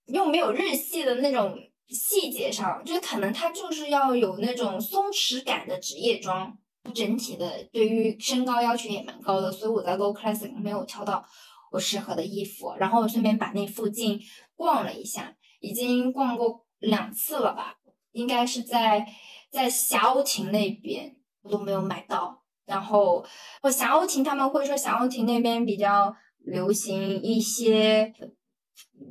[0.08, 1.58] 又没有日系的那种。
[1.94, 6.58] 细节上，就可能它就是要有那种松弛感的职业装，
[6.94, 11.26] 整体的对于身高要求也蛮高的，所以我在 Low Classic 没有挑到
[11.72, 14.20] 我适合的衣服，然后顺便把那附近
[14.56, 17.76] 逛了一下，已经逛过两次了吧，
[18.12, 19.06] 应该是在
[19.50, 23.26] 在霞欧亭那边我都没有买到，然后
[23.62, 28.14] 我霞欧亭他们会说霞欧亭那边比较流行一些。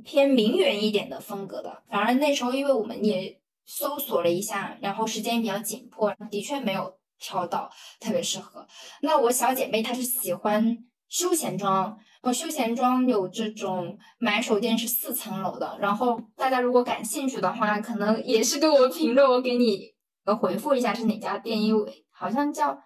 [0.04, 8.66] 偏名媛一点的风格的，反而那时候因为我们也搜索了一下，然后时间比较紧迫，的确没有挑到特别适合。
[9.02, 10.76] 那我小姐妹她是喜欢
[11.08, 19.82] 休闲装，我休闲装有这种买手店是四层楼的，然后大家如果感兴趣的话，可能也是给我评论，我给你
[20.24, 22.76] 呃回复一下是哪家店，因为好像叫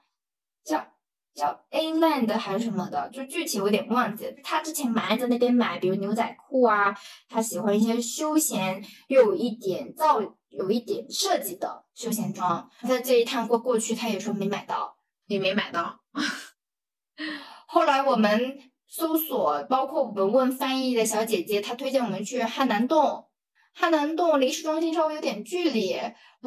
[0.65, 0.87] 叫。
[1.35, 4.33] 叫 A Land 还是什么的，就具体我有点忘记了。
[4.45, 6.95] 他之前蛮爱在那边买，比如牛仔裤啊，
[7.29, 10.21] 他喜欢一些休闲又有一点造、
[10.59, 12.71] 有一点设计的休闲装。
[12.89, 14.97] 在这一趟过过去，他也说没买到，
[15.27, 16.01] 也没买到。
[17.67, 23.29] 后来我们搜索，包括我们问翻译的小姐姐，她推荐我们去汉南洞。
[23.73, 25.97] 汉南洞离市中心稍微有点距离，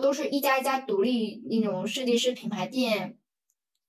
[0.02, 3.18] 都是一家一家独立那种设计师品牌店。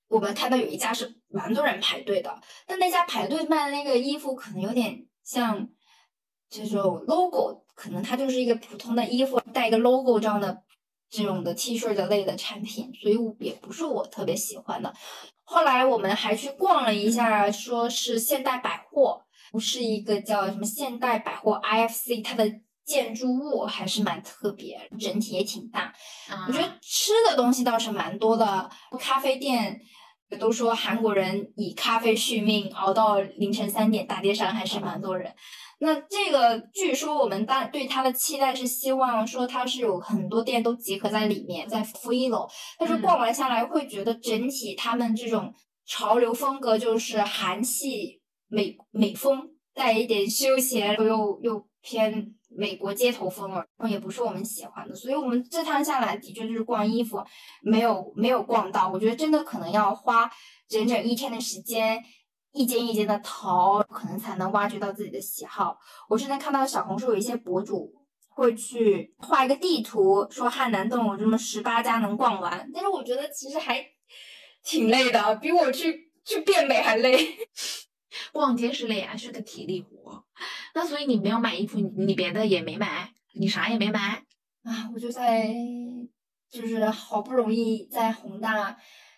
[0.09, 5.69] 我们看到有一家是蛮多人排队的，但那家排队卖的那个衣服可能有点像
[6.49, 10.61] 这种 logo，可能它就是一个普通的衣服，带一个 logo 这样的
[11.09, 14.93] 这种的 T 恤的类的产品，所以也不是我特别喜欢的。
[15.45, 19.21] 后来我们还去逛了一下，说是现代百货，
[19.53, 22.59] 不是一个叫什么现代百货 IFC，它的。
[22.89, 25.93] 建筑物还是蛮特别，整体也挺大。
[26.47, 28.67] 我觉得吃的东西倒是蛮多的，
[28.99, 29.79] 咖啡店
[30.39, 35.31] 都说韩国人以咖啡续命，熬到凌晨三点，大街上还是蛮多人。
[35.79, 42.47] 那这个据说我们大对它的期待是希望说它是有很多店都集合在里面，在负一楼。
[42.77, 45.53] 但是逛完下来会觉得整体他们这种
[45.85, 52.35] 潮流风格就是韩系美美风，带一点休闲又又偏。
[52.51, 57.23] 美国街头风了，然后也不是我们喜欢的，所以我们这趟下来的确就是逛衣服，
[57.61, 58.89] 没有没有逛到。
[58.89, 60.27] 我觉得真的可能要花
[60.67, 62.03] 整整一天的时间，
[62.51, 65.77] 一间一间的淘，可能才能挖掘到自己的喜好。
[66.07, 67.93] 我之前看到小红书有一些博主
[68.29, 73.85] 会去画一个地图，说汉南洞有这么十八家能逛完，但是我觉得其实还
[74.63, 77.37] 挺累的，比我去去变美还累。
[78.33, 80.23] 逛街是累啊，是个体力活。
[80.73, 84.23] 那所以你没有买衣服，你别的也没买，你啥也没买
[84.63, 84.89] 啊？
[84.93, 85.53] 我就在，
[86.49, 88.75] 就是好不容易在宏大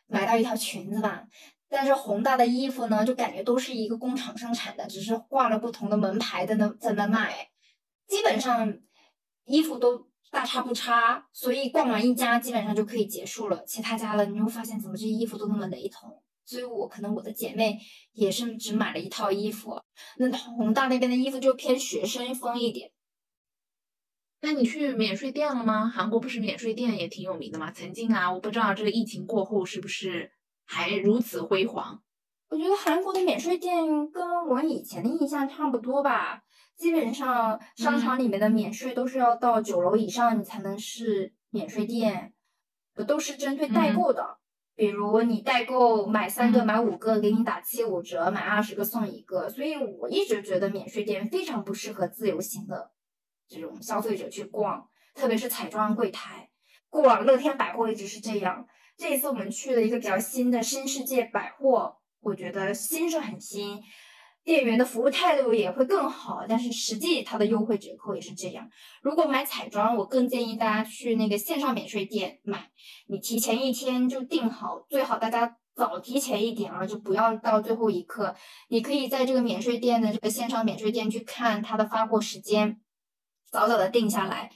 [0.08, 1.24] 买到一条裙子吧。
[1.72, 7.50] 但是宏大的衣服呢，就感觉都是一个工厂生产的，只是挂了不同的门牌在那在那卖，
[8.08, 8.78] 基本上
[9.46, 11.30] 衣服都大差不差。
[11.32, 16.22] 所以逛完一家基本上就可以结束了，其他家了你会发现怎么这衣服都那么雷同。
[16.44, 17.80] 所以我可能我的姐妹
[18.12, 19.82] 也是只买了一套衣服，
[20.18, 22.92] 那宏大那边的衣服就偏学生风一点。
[24.42, 25.88] 那你去免税店了吗？
[25.88, 27.72] 韩国不是免税店也挺有名的吗？
[27.72, 30.34] 曾经啊，我不知道这个疫情过后是不是
[30.66, 32.02] 还如此辉煌。
[32.50, 36.44] 我觉得韩国的免税店跟我以前的印象差不多吧，
[36.76, 42.34] 基本上商场里面的免税都是要到九楼以上你才能是免税店，
[43.08, 44.38] 都是针对代购的。
[44.74, 49.48] 比如你代购买三个买五个，给你打七五折；买二十个送一个。
[49.48, 52.92] 所以我一直觉得免税店非常不适合自由行的
[53.48, 56.50] 这种消费者去逛，特别是彩妆柜台。
[56.90, 58.68] 过往乐天百货一直是这样，
[59.02, 63.82] 这次我们去了一个比较新的新世界百货，我觉得新是很新，
[64.44, 68.70] 店员的服务态度也会更好，但是实际它的优惠折扣也是这样。
[69.02, 72.70] 如果买彩妆，我更建议大家去那个线上免税店买，
[73.08, 78.36] 你提前一天就订好，最好大家早提前一点啊，就不要到最后一刻。
[78.70, 82.80] 你可以在这个免税店的这个线上免税店去看它的发货时间，
[83.50, 84.52] 早早的定下来。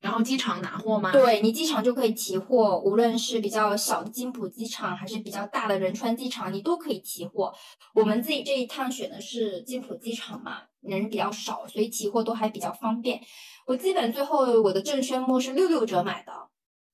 [0.00, 1.10] 然后机场拿货吗？
[1.10, 7.52] 对你机场就可以提货，无论是比较小的金浦机场，还是比较大的仁川机场，你都可以提货。
[7.94, 13.20] 我们自己这一趟选的是金浦机场嘛，人比较少，所以提货都还比较方便。
[13.66, 16.32] 我基本最后我的正轩木是六六折买的，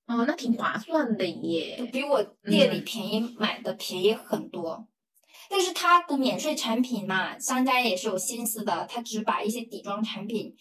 [0.06, 4.88] 哦，那挺划算的耶，比我店里便宜买的便宜很多。
[5.50, 10.54] 但是它的免税产品嘛，商家也是有心思的，他只把一些底妆产品。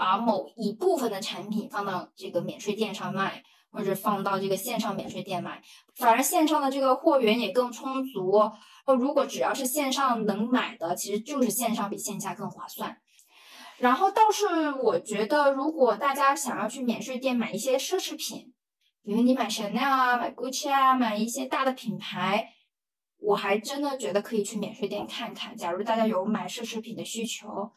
[0.00, 5.62] 把某一部分的产品放到这个免税店上卖，或者放到这个线上免税店卖，
[5.94, 8.40] 反而线上的这个货源也更充足。
[8.98, 12.96] 如果只要是线上能买的，其实就是线上比线下更划算。
[13.76, 18.54] 然后倒是我觉得，如果大家想要去免税店买一些奢侈品，
[19.02, 22.54] 比如你买 Chanel 啊、买 Gucci 啊、买一些大的品牌，
[23.18, 25.54] 我还真的觉得可以去免税店看看。
[25.54, 27.70] 假如大家有买奢侈品的需求。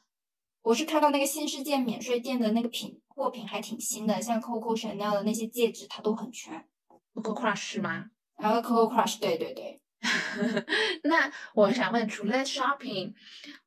[0.64, 6.66] 我是看到那个新世界免税店的那个品货品还挺新的，像 Coco Chanel 的那些戒指，它都很全。
[7.14, 8.06] Coco Crush 吗？
[8.38, 9.82] 然后 Coco Crush，对对对。
[11.04, 13.14] 那我想问，除了 shopping，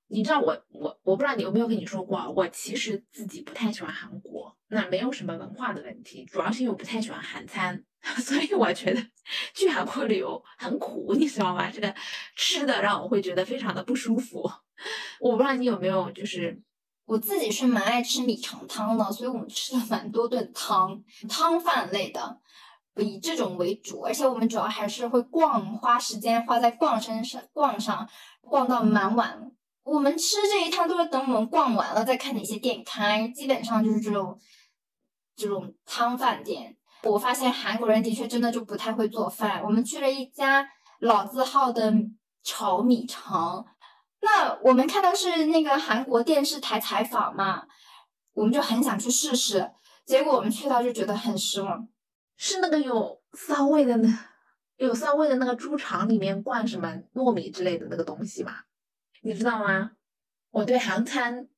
[0.06, 7.84] 你知道我我我不知道你有没有跟你说过，我其实自己不太喜欢韩国，那没有什么文化的问题，主要是因为我不太喜欢韩餐，
[8.24, 9.06] 所以我觉得
[9.54, 11.70] 去韩国旅游很苦，你知道吗？
[11.70, 11.94] 这个
[12.36, 14.50] 吃的让我会觉得非常的不舒服。
[15.20, 16.58] 我不知道你有没有就是。
[17.06, 22.40] 我自己是蛮爱吃米肠汤的，所以我们吃了蛮多顿汤汤饭类的，
[22.96, 24.00] 以这种为主。
[24.00, 28.08] 而且我们主要还是会逛，花时间花在逛身上，逛上，
[28.40, 29.52] 逛到蛮晚。
[29.84, 34.36] 我们吃这一趟都是等我们逛完了再看哪些店开，基本上就是这种
[35.36, 36.76] 这种汤饭店。
[37.04, 39.62] 我发现韩国人的确真的就不太会做饭。
[39.62, 41.94] 我们去了一家老字号的
[42.42, 43.64] 炒米肠。
[44.20, 47.66] 那我们看到是那个韩国电视台采访嘛，
[48.32, 49.70] 我们就很想去试试，
[50.04, 51.88] 结果我们去到就觉得很失望。
[52.36, 54.28] 是那个有骚味的那
[54.76, 58.52] 有骚味的那个猪肠里面灌什么糯米之类的那个东西吗？
[59.22, 59.92] 你知道吗？
[60.50, 61.48] 我对韩餐，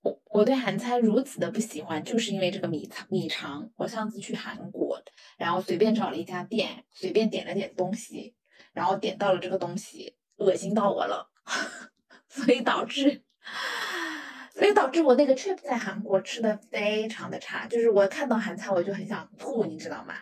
[0.00, 3.70] 我我对韩餐如此的不喜欢，就是因为这个米肠米肠。
[3.76, 5.00] 我上次去韩国，
[5.36, 8.34] 然后随便找了一家店，随便点了点东西，
[8.72, 11.31] 然后点到了这个东西，恶心到我了。
[12.28, 13.22] 所以导致，
[14.54, 20.14] 所以导致我那个 trip 在韩国吃的非常的差，就是我看到韩餐我就很想吐，你知道吗？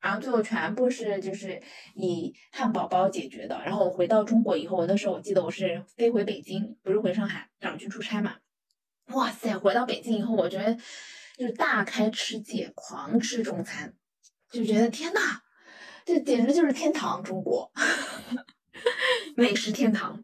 [0.00, 1.60] 然后最后全部是就是
[1.94, 3.60] 以汉堡包解决的。
[3.64, 8.36] 然后我回到中国以后，我那时候我记得我是飞回北京，不是回上海，想去出差嘛。
[9.06, 10.72] 哇塞，回到北京以后，我觉得
[11.36, 13.94] 就是大开吃戒，狂吃中餐，
[14.50, 15.40] 就觉得天呐，
[16.04, 17.72] 这简直就是天堂，中国
[19.34, 20.22] 美食天堂。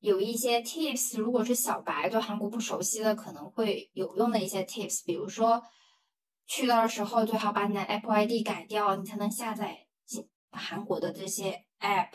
[0.00, 5.62] 有一些 tips，如果是小白对韩国不熟悉的，可能会有用的一些 tips，比如说
[6.46, 12.10] 去到的时候最好把你的 Apple ID 改掉，你才能下载进韩国的这些 app。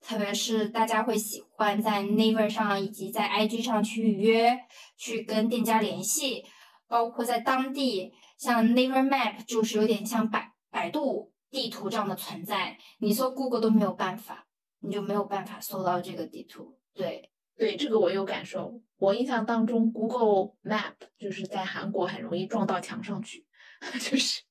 [0.00, 4.58] 特别是大家会喜欢在 Naver 上以及在 IG 上去预约，
[4.96, 6.44] 去跟店家联系，
[6.88, 14.46] 包括在当地，像 Naver Map 就是有点像百百度地图这样的存在，你搜 Google 都没有办法。
[14.86, 18.80] 你就没有办法搜到这个地图，对对，这个我有感受。
[18.96, 23.44] 我印象当中，Google Map 就是在韩国很容易撞到墙上去，
[24.00, 24.42] 就是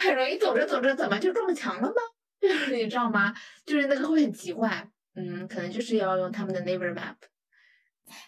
[0.00, 1.94] 很容易走着走着怎么就撞墙了呢？
[2.72, 3.34] 你知道吗？
[3.64, 7.16] 就是那个会很奇怪，嗯，可能就是要用他们的 Naver Map。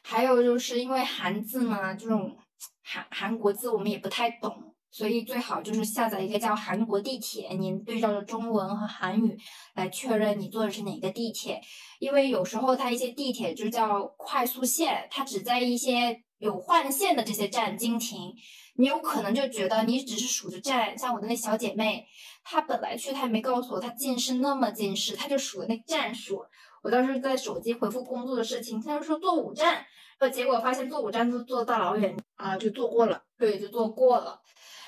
[0.03, 2.37] 还有就是因为韩字嘛，这种
[2.83, 4.68] 韩韩国字我们也不太懂。
[4.91, 9.37] 所以最好就是下载一个叫韩国地铁，您对照着中文和韩语
[9.75, 11.61] 来确认你坐的是哪个地铁。
[11.99, 18.35] 因为有时候它一些地铁就叫快速线，它只在一些有换线的这些站经停，
[18.77, 20.97] 你有可能就觉得你只是数着站。
[20.97, 22.07] 像我的那小姐妹，
[22.43, 26.45] 她本来去她也没告诉我她近视那么近视，她就数了那站数。
[26.83, 29.85] 我当时在手机回复工作的事情，她就说坐五站，
[30.33, 34.41] 结果发现坐五站都坐大老远啊，就坐过了，对，就坐过了。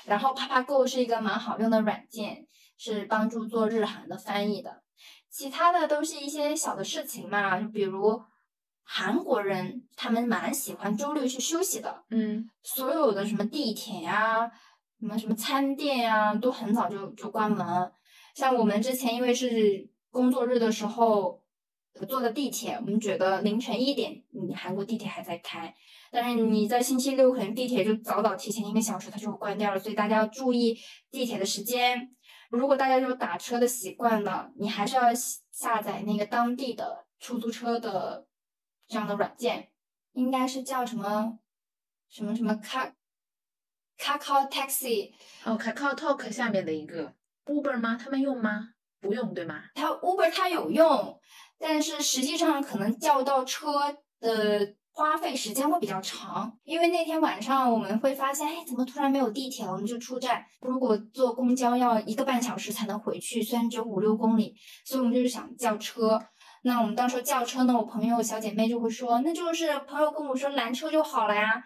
[0.05, 2.47] 然后 PapaGo 是一个蛮好用的软件，
[2.77, 4.81] 是帮助做日韩的翻译的。
[5.29, 8.21] 其他的都是一些小的事情嘛，就比如
[8.83, 14.51] 韩国人他们蛮喜欢周六去休息的，嗯，所有的什么地铁呀、
[14.99, 17.91] 什么什么餐店呀、都很早就就关门。
[18.35, 21.41] 像我们之前因为是工作日的时候
[22.07, 25.73] 坐的地铁，我们觉得凌晨一点，你韩国地铁还在开，
[26.11, 30.77] 但是你在星期六可能地铁就早早提前一个小时它就关掉了，所以大家要注意
[31.11, 32.09] 地铁的时间。
[32.49, 35.13] 如果大家有打车的习惯呢，你还是要
[35.51, 38.27] 下载那个当地的出租车的
[38.87, 39.71] 这样的软件，
[40.13, 41.39] 应该是叫什么
[42.09, 42.93] 什么什么卡
[43.97, 45.11] 卡卡 taxi，
[45.45, 47.13] 哦，Kakao Talk 下面的一个
[47.45, 47.97] Uber 吗？
[48.01, 48.69] 他们用吗？
[48.99, 49.63] 不用对吗？
[49.73, 51.19] 它 Uber 它有用，
[51.61, 59.71] 但是实际上可能叫到车的花费时间会比较长，因为那天晚上我们会发现，哎，怎么突然没有地铁了？
[59.71, 64.53] 我们就出站，如果坐公交要一个半小时才能回去，虽然只有五六公里，
[64.83, 66.21] 所以我们就是想叫车。
[66.63, 71.63] 那我们到时候叫车呢，我朋友小姐妹就会说，那就是朋友跟我说拦车就好了呀，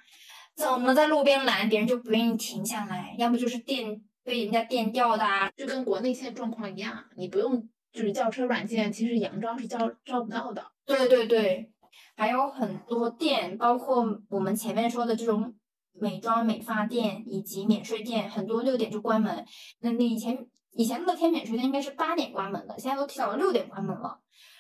[0.56, 10.62] 怎么在路边拦，别人就不愿意停下来，要么就是电被人家电掉的啊，就跟国内现在状况一样，你不用就是叫车软件，其实佯招是招招不到的。
[10.86, 11.72] 对对对，
[12.18, 15.56] 还有很多店，包括我们前面说的这种
[15.94, 19.46] 美妆美发店以及免税店，很多六点就关门。
[19.80, 24.20] 那那以前以前乐天免税店应该是八点关门的，现在都提早了六点关门了。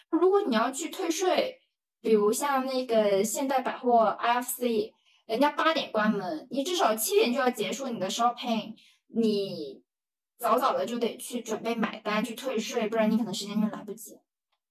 [0.09, 1.59] 如果你要去退税，
[1.99, 4.93] 比如像那个现代百货 IFC，
[5.25, 8.75] 人家八点关门，你至少七点就要结束你的 shopping，
[9.09, 9.83] 你
[10.37, 14.19] 早早的就得去准备买单去退税，不然你可能时间就来不及。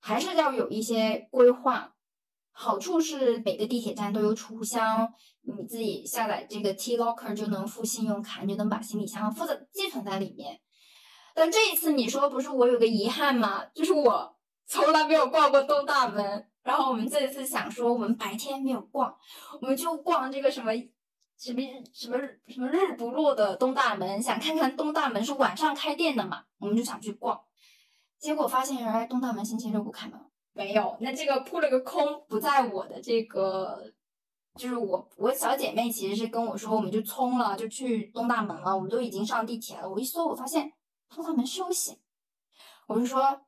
[0.00, 1.90] 还是要有一些规划。
[2.56, 5.12] 好处是每个地铁站都有储物箱，
[5.42, 10.60] 你自己下载这个 T Locker 就能付信用卡，你就能把行李箱附在寄存在里面。
[11.34, 13.64] 但这一次你说不是我有个遗憾吗？
[13.74, 14.36] 就是我
[14.66, 19.12] 从来没有逛过东大门，然后我们这一次想说我们白天没有逛，
[19.60, 20.70] 我们就逛这个什么
[21.38, 21.60] 什么
[21.92, 22.18] 什么
[22.48, 27.40] 什么日不落的东大门，想看看东大门是晚上开店的嘛，我们就想去逛，
[28.18, 30.18] 结果发现原来东大门星期六不开门。
[30.56, 33.92] 没有，那这个扑了个空，不在我的这个，
[34.54, 39.90] 就是我我小姐妹其实是跟我说，我们就冲了，就去东大门了，我们都已经上地铁了。
[39.90, 40.72] 我一搜，我发现
[41.08, 41.98] 东大门休息，
[42.86, 43.42] 我就说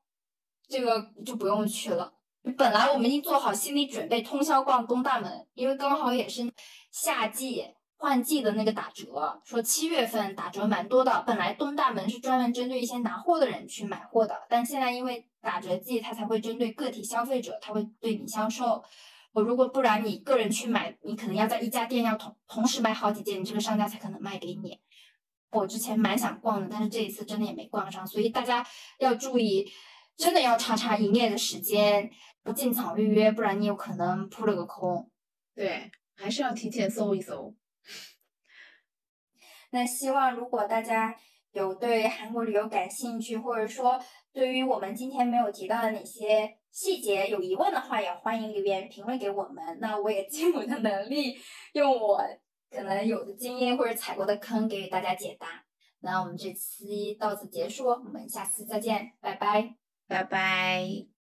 [0.67, 2.13] 这个就不用去了。
[2.59, 6.53] 本来我们已经做好心理准备，通宵逛东大门，因为刚好也是
[6.99, 7.63] 夏季
[7.99, 11.23] 换季的那个打折，说七月份打折蛮多的。
[11.27, 18.83] 本来东大门是专门针对一些拿货的人去买货的，但现在因为打折季，它才会针对个体消费者，它会对你销售。
[19.35, 24.81] 我如果不然，你个人去买，你可能要在一家店要同同时买好几件，你这个商家才可能卖给你。
[25.51, 28.67] 我之前蛮想逛的，但是这一次真的也没逛上，所以大家
[29.01, 29.71] 要注意，
[30.17, 32.11] 真的要查查营业的时间，
[32.43, 35.11] 不进场预约，不然你有可能扑了个空。
[35.55, 37.55] 对，还是要提前搜一搜。
[39.71, 41.15] 那希望如果大家
[41.53, 44.01] 有对韩国旅游感兴趣，或者说
[44.33, 49.79] 对于我们今天没有提到的哪些细节有疑问的话，也欢迎留言评论给我们。
[49.81, 51.37] 那我也尽我的能力，
[51.73, 52.23] 用我
[52.71, 55.65] 可能有的经验或者踩过的坑给大家解答。
[56.01, 59.75] 那我们这期到此结束，我们下次再见，拜拜，
[60.07, 61.16] 拜拜。